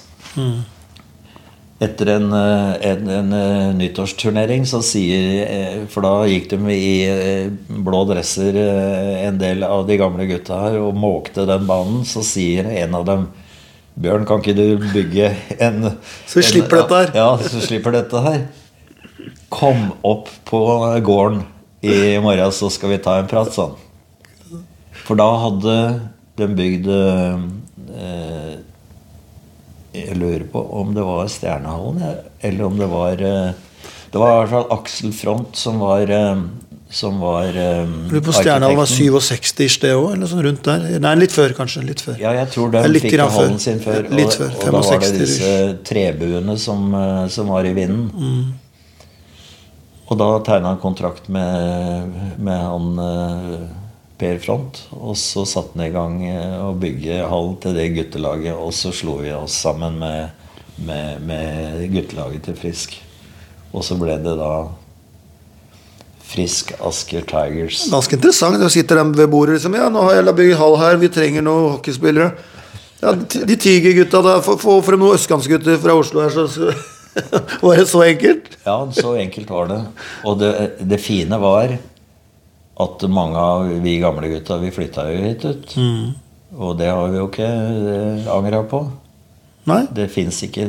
Etter 1.82 2.10
en, 2.14 2.34
eh, 2.34 2.92
en, 2.92 3.08
en 3.10 3.34
eh, 3.34 3.76
nyttårsturnering 3.76 4.66
så 4.70 4.80
sier 4.86 5.46
eh, 5.48 5.78
For 5.90 6.06
da 6.06 6.28
gikk 6.30 6.52
de 6.52 6.60
i 6.70 6.92
blå 7.68 8.04
dresser, 8.08 8.58
en 9.26 9.40
del 9.42 9.66
av 9.66 9.88
de 9.88 9.98
gamle 10.00 10.28
gutta 10.30 10.60
her, 10.68 10.78
og 10.84 11.00
måkte 11.00 11.48
den 11.50 11.66
banen. 11.70 12.04
Så 12.08 12.24
sier 12.28 12.70
en 12.84 13.00
av 13.00 13.08
dem 13.10 13.32
Bjørn, 13.94 14.24
kan 14.26 14.40
ikke 14.42 14.56
du 14.58 14.86
bygge 14.90 15.28
en 15.62 15.92
Så 16.26 16.40
vi 16.40 16.46
slipper 16.48 16.82
dette 16.82 17.02
her." 17.02 17.12
Ja, 17.14 17.28
så 17.38 17.62
slipper 17.62 17.94
dette 17.94 18.22
her. 18.26 18.40
Kom 19.54 19.92
opp 20.02 20.32
på 20.50 20.62
gården 21.06 21.44
i 21.86 22.18
morgen, 22.24 22.52
så 22.56 22.72
skal 22.74 22.96
vi 22.96 23.02
ta 23.04 23.20
en 23.20 23.30
prat, 23.30 23.54
sånn. 23.54 23.76
For 25.04 25.20
da 25.20 25.28
hadde 25.44 25.76
de 26.40 26.48
bygd 26.58 26.90
eh, 26.90 28.56
Jeg 29.94 30.18
lurer 30.18 30.44
på 30.50 30.62
om 30.80 30.94
det 30.96 31.04
var 31.06 31.28
Stjernehallen, 31.30 32.02
eller 32.42 32.66
om 32.66 32.78
det 32.80 32.90
var 32.90 33.20
eh, 33.22 33.52
Det 34.10 34.22
var 34.22 34.32
i 34.32 34.38
hvert 34.40 34.54
fall 34.56 34.72
Aksel 34.74 35.14
Front 35.14 35.60
som 35.60 35.78
var 35.84 36.10
eh, 36.10 36.42
Som 36.90 37.20
var 37.22 37.54
um, 37.54 37.94
Lurer 38.10 38.26
på 38.26 38.34
Stjernehallen 38.40 38.80
var 38.80 38.90
67-ish, 38.90 39.78
det 39.84 39.94
òg? 39.94 40.16
Eller 40.16 40.32
sånn 40.32 40.42
rundt 40.48 40.66
der? 40.66 40.88
Nei, 41.04 41.14
litt 41.22 41.36
før, 41.36 41.54
kanskje. 41.58 41.86
Litt 41.86 42.02
før. 42.06 42.18
Ja, 42.22 42.34
jeg 42.40 42.50
tror 42.56 42.74
de 42.74 42.84
fikk 42.98 43.18
hallen 43.22 43.62
sin 43.62 43.80
før. 43.84 44.10
Litt 44.10 44.34
og, 44.34 44.40
før, 44.42 44.52
og 44.58 44.66
da 44.66 44.84
var 44.90 45.06
det 45.06 45.14
disse 45.22 45.54
trebuene 45.86 46.58
som, 46.62 46.90
som 47.34 47.54
var 47.54 47.70
i 47.70 47.74
vinden. 47.78 48.10
Mm. 48.14 48.52
Og 50.10 50.20
da 50.22 50.28
tegna 50.46 50.74
han 50.74 50.82
kontrakt 50.82 51.30
med, 51.34 52.20
med 52.42 52.62
han 52.62 53.02
Per 54.24 54.40
Front. 54.40 54.80
Og 54.96 55.18
så 55.20 55.44
satte 55.50 55.76
han 55.76 55.88
i 55.88 55.94
gang 55.94 56.22
eh, 56.30 56.60
å 56.64 56.72
bygge 56.80 57.26
hall 57.28 57.58
til 57.64 57.76
det 57.76 57.90
guttelaget. 57.98 58.56
Og 58.56 58.72
så 58.76 58.94
slo 58.96 59.18
vi 59.20 59.34
oss 59.36 59.58
sammen 59.66 60.00
med, 60.00 60.46
med, 60.88 61.20
med 61.28 61.84
guttelaget 61.92 62.48
til 62.48 62.58
Frisk. 62.62 62.96
Og 63.74 63.84
så 63.84 63.98
ble 64.00 64.16
det 64.24 64.38
da 64.40 64.54
Frisk 66.34 66.72
Asker 66.80 67.26
Tigers. 67.28 67.84
Ganske 67.92 68.18
interessant. 68.18 68.62
Da 68.62 68.72
sitter 68.72 69.02
de 69.02 69.20
ved 69.20 69.30
bordet 69.30 69.58
liksom 69.58 69.76
Ja, 69.78 69.90
nå 69.92 70.08
har 70.08 70.22
jeg 70.22 70.36
bygd 70.40 70.58
hall 70.62 70.80
her, 70.82 70.98
vi 71.02 71.12
trenger 71.14 71.46
noen 71.46 71.76
hockeyspillere. 71.76 72.32
Ja, 73.04 73.12
de 73.20 73.58
tigergutta 73.60 74.24
da. 74.24 74.40
Få 74.46 74.56
få 74.62 74.80
frem 74.86 75.04
noen 75.04 75.20
østkantsgutter 75.20 75.82
fra 75.84 75.98
Oslo 76.00 76.24
her, 76.24 76.32
så, 76.34 76.48
så 76.48 76.72
Var 77.62 77.78
det 77.78 77.86
så 77.92 78.02
enkelt? 78.08 78.56
Ja, 78.64 78.78
så 78.96 79.12
enkelt 79.22 79.52
var 79.52 79.68
det. 79.70 79.82
Og 80.26 80.40
det, 80.40 80.54
det 80.82 80.98
fine 81.04 81.38
var 81.42 81.76
at 82.82 83.04
mange 83.10 83.38
av 83.38 83.68
vi 83.84 84.00
gamle 84.02 84.30
gutta, 84.32 84.58
vi 84.58 84.72
flytta 84.74 85.08
jo 85.12 85.24
hit 85.28 85.46
ut. 85.46 85.76
Og 86.54 86.78
det 86.78 86.90
har 86.90 87.08
vi 87.10 87.18
jo 87.20 87.28
ikke 87.30 87.50
angra 88.34 88.64
på. 88.70 88.84
Nei? 89.70 89.86
Det 89.96 90.10
fins 90.12 90.42
ikke 90.44 90.66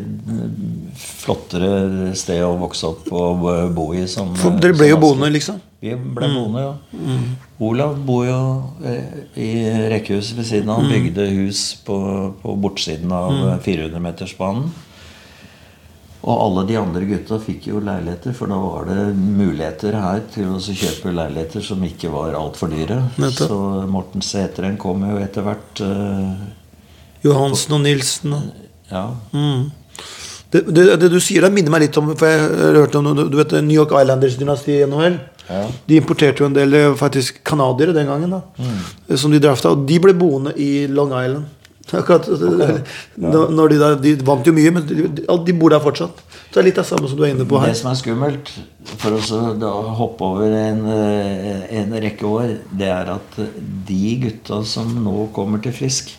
flottere 0.94 2.12
sted 2.14 2.44
å 2.46 2.52
vokse 2.60 2.86
opp 2.86 3.08
og 3.10 3.42
bo 3.74 3.88
i 3.96 4.04
som 4.10 4.30
For 4.38 4.54
dere 4.62 4.76
ble 4.78 4.92
jo 4.92 5.00
boende, 5.02 5.32
liksom. 5.34 5.58
Vi 5.82 5.96
ble 5.98 6.28
boende, 6.30 6.62
ja. 6.62 7.08
Olav 7.64 7.96
bor 8.06 8.22
jo 8.28 8.38
eh, 8.86 9.24
i 9.40 9.50
rekkehuset 9.90 10.38
ved 10.38 10.46
siden 10.46 10.70
av. 10.70 10.84
Han 10.84 10.92
bygde 10.92 11.26
hus 11.40 11.64
på, 11.86 11.96
på 12.42 12.54
bortsiden 12.62 13.12
av 13.14 13.34
400-metersbanen. 13.66 14.70
Og 16.24 16.40
alle 16.40 16.62
de 16.70 16.76
andre 16.80 17.04
gutta 17.04 17.36
fikk 17.42 17.66
jo 17.68 17.82
leiligheter, 17.84 18.32
for 18.36 18.48
da 18.48 18.56
var 18.56 18.86
det 18.88 19.02
muligheter 19.18 19.96
her 20.00 20.22
til 20.32 20.54
å 20.54 20.60
kjøpe 20.62 21.12
leiligheter 21.12 21.64
som 21.66 21.82
ikke 21.84 22.08
var 22.14 22.36
altfor 22.38 22.72
dyre. 22.72 22.96
Nettopp. 23.20 23.50
Så 23.50 23.58
Morten 23.92 24.24
Sæteren 24.24 24.78
kom 24.80 25.04
jo 25.04 25.18
etter 25.20 25.44
hvert. 25.44 25.82
Uh, 25.84 26.46
Johansen 27.24 27.76
og 27.76 27.82
Nilsen 27.84 28.36
Ja. 28.90 29.10
mm. 29.32 29.70
det, 30.52 30.62
det, 30.68 30.84
det 31.02 31.10
du 31.12 31.18
sier 31.20 31.44
der, 31.44 31.52
minner 31.52 31.72
meg 31.72 31.86
litt 31.86 31.96
om 31.96 32.10
For 32.20 32.28
jeg 32.28 32.74
hørte 32.76 33.00
om 33.00 33.08
du 33.16 33.36
vet 33.38 33.54
New 33.64 33.76
York 33.76 33.92
Islanders-dynastiet 33.96 34.84
i 34.84 34.88
NHL. 34.88 35.18
Ja. 35.48 35.62
De 35.88 36.00
importerte 36.00 36.40
jo 36.40 36.48
en 36.48 36.56
del 36.56 36.72
eh, 36.78 36.94
faktisk 36.96 37.42
canadiere 37.44 37.92
den 37.96 38.08
gangen. 38.08 38.32
da 38.32 38.40
Mm. 38.56 39.16
Som 39.20 39.32
de 39.32 39.42
drafta. 39.44 39.74
Og 39.76 39.84
de 39.88 40.00
ble 40.00 40.16
boende 40.16 40.54
i 40.56 40.86
Long 40.88 41.12
Island. 41.12 41.44
Akkurat, 41.92 42.26
når- 43.18 43.50
Når 43.52 43.68
de, 43.68 43.78
da, 43.78 43.94
de 44.00 44.14
vant 44.24 44.46
jo 44.46 44.52
mye, 44.56 44.70
men 44.72 44.86
de, 44.88 45.08
de, 45.44 45.52
bor 45.52 45.70
der 45.70 45.80
fortsatt. 45.84 46.22
Så 46.48 46.54
det 46.54 46.62
er 46.62 46.68
litt 46.70 46.78
av 46.78 46.86
samme 46.88 47.08
som 47.10 47.18
du 47.18 47.24
er 47.26 47.34
inne 47.34 47.44
på 47.46 47.58
her. 47.60 47.68
Det 47.74 47.76
som 47.76 47.90
er 47.90 47.98
skummelt, 48.00 48.50
for 49.02 49.10
å 49.18 49.94
hoppe 49.98 50.24
over 50.24 50.50
en, 50.54 50.80
eh, 50.86 51.66
en 51.82 51.92
rekke 51.92 52.24
år, 52.24 52.54
det 52.72 52.88
er 52.88 53.10
at 53.12 53.36
de 53.86 54.16
gutta 54.22 54.62
som 54.64 54.94
nå 55.04 55.28
kommer 55.36 55.60
til 55.62 55.72
Frisk, 55.76 56.14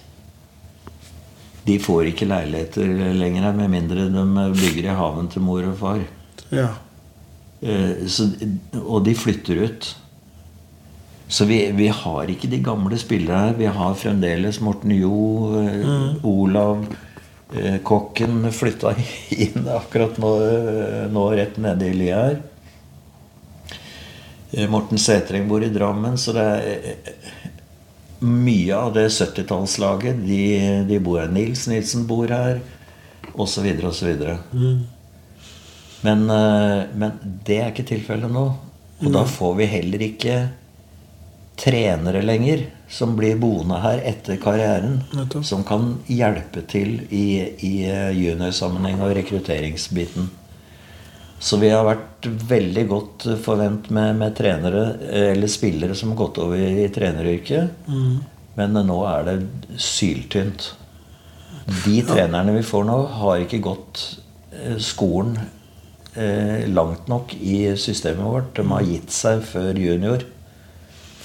de 1.66 1.80
får 1.82 2.12
ikke 2.14 2.28
leiligheter 2.30 2.86
lenger, 3.18 3.52
med 3.58 3.72
mindre 3.74 4.06
de 4.14 4.26
bygger 4.54 4.92
i 4.92 4.96
haven 4.96 5.28
til 5.34 5.42
mor 5.42 5.64
og 5.66 5.78
far. 5.80 6.00
Ja. 6.52 6.68
Eh, 7.64 8.06
Så, 8.06 8.30
og 8.86 9.04
de 9.04 9.16
flytter 9.16 9.64
ut. 9.66 9.96
Så 11.28 11.46
vi, 11.46 11.72
vi 11.72 11.88
har 11.88 12.30
ikke 12.30 12.50
de 12.52 12.62
gamle 12.64 12.98
spillerne 13.02 13.50
her. 13.50 13.58
Vi 13.58 13.70
har 13.78 13.98
fremdeles 13.98 14.62
Morten 14.62 14.94
Jo, 14.94 15.52
mm. 15.56 16.26
Olav 16.30 16.86
eh, 17.56 17.80
Kokken 17.84 18.52
flytta 18.54 18.94
inn 19.34 19.66
akkurat 19.74 20.20
nå, 20.22 20.34
eh, 20.46 21.06
nå 21.12 21.26
rett 21.34 21.58
nede 21.62 21.90
i 21.90 21.96
lia 21.98 22.20
her. 22.28 22.38
Eh, 24.52 24.70
Morten 24.70 25.02
Sætreng 25.02 25.50
bor 25.50 25.64
i 25.66 25.72
Drammen, 25.74 26.18
så 26.18 26.36
det 26.36 26.46
er 26.46 26.92
eh, 26.92 27.42
mye 28.26 28.78
av 28.78 28.94
det 28.96 29.08
70-tallslaget. 29.10 30.22
De, 30.28 30.44
de 30.88 31.00
bor 31.04 31.20
her. 31.20 31.32
Nils 31.34 31.66
Nilsen 31.68 32.06
bor 32.08 32.30
her, 32.32 32.62
osv., 33.34 33.66
osv. 33.90 34.14
Men, 36.06 36.30
eh, 36.30 36.86
men 36.94 37.18
det 37.48 37.60
er 37.60 37.74
ikke 37.74 37.90
tilfellet 37.96 38.32
nå. 38.32 38.46
Og 39.02 39.12
da 39.12 39.26
får 39.28 39.58
vi 39.58 39.68
heller 39.74 40.06
ikke 40.06 40.38
trenere 41.56 42.22
lenger 42.22 42.66
som 42.92 43.16
blir 43.18 43.38
boende 43.40 43.80
her 43.84 44.02
etter 44.06 44.40
karrieren. 44.42 45.00
Nettopp. 45.16 45.46
Som 45.46 45.64
kan 45.68 45.98
hjelpe 46.12 46.66
til 46.70 47.00
i, 47.10 47.28
i 47.66 47.76
eh, 47.90 48.12
juniorsammenheng 48.16 49.02
og 49.06 49.16
rekrutteringsbiten. 49.18 50.30
Så 51.40 51.60
vi 51.62 51.70
har 51.70 51.84
vært 51.86 52.28
veldig 52.50 52.86
godt 52.90 53.28
forvent 53.44 53.90
med, 53.94 54.16
med 54.22 54.36
trenere 54.38 54.86
eh, 55.10 55.32
eller 55.34 55.52
spillere 55.52 55.98
som 55.98 56.14
har 56.14 56.22
gått 56.24 56.40
over 56.44 56.60
i 56.60 56.88
treneryrket. 56.94 57.86
Men 58.56 58.80
nå 58.88 59.02
er 59.10 59.28
det 59.28 59.38
syltynt. 59.82 60.72
De 61.66 61.98
trenerne 62.06 62.54
vi 62.56 62.64
får 62.64 62.86
nå, 62.88 62.98
har 63.20 63.42
ikke 63.44 63.64
gått 63.66 64.04
eh, 64.54 64.78
skolen 64.82 65.36
eh, 66.14 66.68
langt 66.70 67.10
nok 67.12 67.36
i 67.42 67.76
systemet 67.80 68.26
vårt. 68.26 68.54
De 68.56 68.66
har 68.70 68.86
gitt 68.88 69.14
seg 69.14 69.44
før 69.50 69.82
junior. 69.82 70.24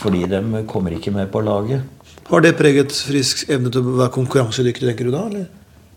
Fordi 0.00 0.24
de 0.30 0.64
kommer 0.68 0.96
ikke 0.96 1.12
med 1.14 1.30
på 1.32 1.42
laget. 1.44 1.84
Har 2.30 2.44
det 2.44 2.54
preget 2.56 2.94
Frisks 2.94 3.48
evne 3.50 3.72
til 3.72 3.82
å 3.82 3.96
være 3.98 4.14
konkurransedyktig, 4.14 4.86
tenker 4.86 5.08
du 5.08 5.14
da? 5.14 5.24
eller? 5.26 5.48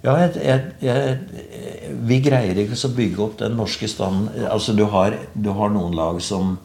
Ja, 0.04 0.18
jeg, 0.20 0.32
jeg, 0.44 0.64
jeg, 0.84 1.92
vi 2.10 2.20
greier 2.26 2.58
ikke 2.60 2.76
å 2.76 2.94
bygge 2.98 3.22
opp 3.24 3.38
den 3.40 3.54
norske 3.56 3.88
standen. 3.88 4.32
Altså, 4.50 4.76
du 4.76 4.84
har, 4.92 5.16
du 5.32 5.52
har 5.56 5.72
noen 5.72 5.94
lag 5.96 6.20
som, 6.26 6.58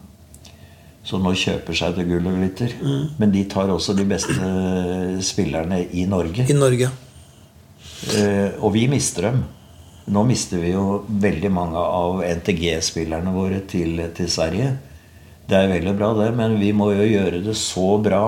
som 1.07 1.23
nå 1.23 1.31
kjøper 1.39 1.77
seg 1.79 1.95
til 1.95 2.09
gull 2.09 2.27
og 2.27 2.41
glitter. 2.41 2.75
Men 3.21 3.31
de 3.31 3.45
tar 3.51 3.71
også 3.71 3.95
de 3.95 4.07
beste 4.09 4.35
spillerne 5.23 5.85
i 5.95 6.03
Norge. 6.09 6.49
I 6.49 6.57
Norge. 6.57 6.91
Eh, 8.17 8.59
og 8.59 8.73
vi 8.75 8.89
mister 8.91 9.29
dem. 9.29 9.39
Nå 10.09 10.25
mister 10.25 10.59
vi 10.59 10.73
jo 10.73 11.03
veldig 11.07 11.53
mange 11.53 11.79
av 11.79 12.23
NTG-spillerne 12.41 13.31
våre 13.35 13.61
til, 13.69 14.01
til 14.17 14.31
Sverige. 14.31 14.73
Det 15.49 15.57
er 15.57 15.71
veldig 15.71 15.95
bra, 15.97 16.13
det, 16.13 16.29
men 16.37 16.59
vi 16.61 16.69
må 16.77 16.91
jo 16.93 17.07
gjøre 17.07 17.41
det 17.41 17.55
så 17.57 17.95
bra 18.05 18.23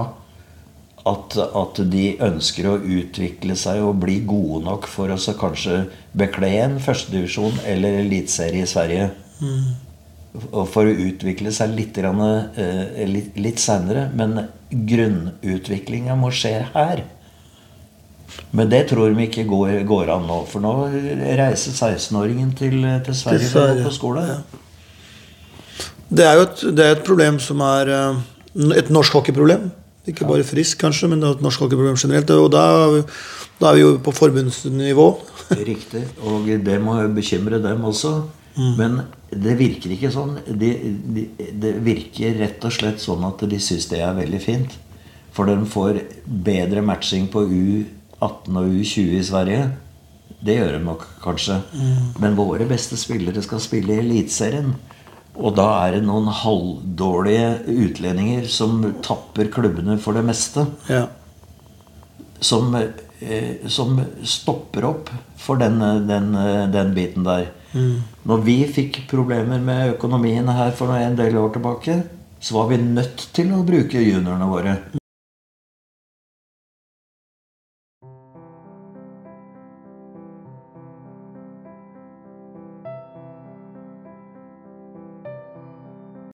at, 1.08 1.38
at 1.38 1.82
de 1.92 2.06
ønsker 2.22 2.68
å 2.70 2.80
utvikle 2.80 3.56
seg 3.58 3.82
og 3.86 4.02
bli 4.04 4.20
gode 4.28 4.64
nok 4.68 4.88
for 4.90 5.14
å 5.14 5.18
å 5.18 5.38
kanskje 5.38 5.84
bekle 6.18 6.50
en 6.62 6.78
førstedivisjon 6.82 7.62
eller 7.70 8.02
eliteserie 8.04 8.66
i 8.66 8.70
Sverige. 8.70 9.10
Mm. 9.42 9.72
For 10.72 10.88
å 10.88 11.00
utvikle 11.08 11.52
seg 11.54 11.74
litt, 11.76 11.98
eh, 11.98 13.02
litt, 13.10 13.34
litt 13.36 13.60
seinere. 13.60 14.08
Men 14.16 14.48
grunnutviklinga 14.72 16.16
må 16.16 16.32
skje 16.32 16.54
her. 16.74 17.04
Men 18.56 18.70
det 18.72 18.86
tror 18.94 19.12
vi 19.18 19.28
ikke 19.28 19.44
går, 19.50 19.82
går 19.88 20.14
an 20.16 20.30
nå. 20.30 20.42
For 20.48 20.64
nå 20.64 20.76
reiser 20.88 21.76
16-åringen 21.76 22.54
til, 22.56 22.86
til 23.04 23.18
Sverige 23.18 23.52
for 23.52 23.66
å 23.66 23.76
gå 23.76 23.88
på 23.90 23.96
skole. 23.98 24.28
ja. 24.30 24.68
Det 26.12 26.26
er 26.28 26.36
jo 26.36 26.48
et, 26.48 26.64
det 26.76 26.86
er 26.86 26.98
et 26.98 27.06
problem 27.08 27.40
som 27.40 27.62
er 27.64 27.92
eh, 27.96 28.18
et 28.76 28.92
norsk 28.92 29.16
hockeyproblem. 29.16 29.70
Ikke 30.10 30.26
bare 30.26 30.44
frisk, 30.44 30.80
kanskje, 30.82 31.08
men 31.12 31.22
det 31.22 31.30
er 31.30 31.38
et 31.38 31.44
norsk 31.46 31.62
hockeyproblem 31.64 32.00
generelt. 32.02 32.32
Og 32.36 32.50
da, 32.52 32.66
da 33.62 33.70
er 33.70 33.78
vi 33.78 33.84
jo 33.86 33.96
på 34.04 34.14
forbundsnivå. 34.18 35.08
Riktig. 35.62 36.04
Og 36.28 36.50
det 36.66 36.78
må 36.84 36.98
bekymre 37.16 37.62
dem 37.64 37.86
også. 37.88 38.16
Men 38.56 39.02
det 39.32 39.56
virker 39.60 39.94
ikke 39.96 40.12
sånn. 40.12 40.36
De, 40.48 40.72
de, 41.16 41.26
det 41.62 41.76
virker 41.86 42.36
rett 42.42 42.66
og 42.68 42.74
slett 42.76 43.00
sånn 43.04 43.24
at 43.28 43.44
de 43.48 43.60
syns 43.64 43.88
det 43.92 44.02
er 44.04 44.18
veldig 44.18 44.42
fint. 44.44 44.76
For 45.32 45.48
de 45.48 45.56
får 45.70 46.02
bedre 46.26 46.84
matching 46.84 47.30
på 47.32 47.46
U18 47.48 48.60
og 48.60 48.74
U20 48.82 49.16
i 49.16 49.24
Sverige. 49.24 49.70
Det 50.42 50.58
gjør 50.58 50.76
de 50.76 50.82
nok 50.84 51.06
kanskje. 51.24 51.62
Men 52.20 52.36
våre 52.36 52.68
beste 52.68 52.98
spillere 53.00 53.44
skal 53.46 53.62
spille 53.64 53.96
i 53.96 54.04
Eliteserien. 54.04 54.74
Og 55.40 55.56
da 55.56 55.68
er 55.86 55.96
det 55.96 56.04
noen 56.06 56.28
halvdårlige 56.42 57.64
utlendinger 57.86 58.48
som 58.52 58.82
tapper 59.06 59.52
klubbene 59.54 59.98
for 60.02 60.18
det 60.18 60.26
meste. 60.28 60.66
Ja. 60.92 61.06
Som, 62.42 62.76
eh, 62.76 63.68
som 63.72 64.00
stopper 64.28 64.90
opp 64.90 65.12
for 65.40 65.62
den, 65.62 65.80
den, 66.10 66.34
den 66.74 66.96
biten 66.98 67.26
der. 67.28 67.52
Når 68.28 68.42
vi 68.44 68.58
fikk 68.68 69.06
problemer 69.10 69.62
med 69.64 69.94
økonomien 69.94 70.50
her 70.52 70.74
for 70.76 70.92
en 70.92 71.16
del 71.16 71.38
år 71.40 71.54
tilbake, 71.56 72.02
så 72.42 72.58
var 72.58 72.72
vi 72.74 72.82
nødt 72.84 73.30
til 73.34 73.54
å 73.56 73.64
bruke 73.64 74.02
juniorene 74.02 74.50
våre. 74.50 74.76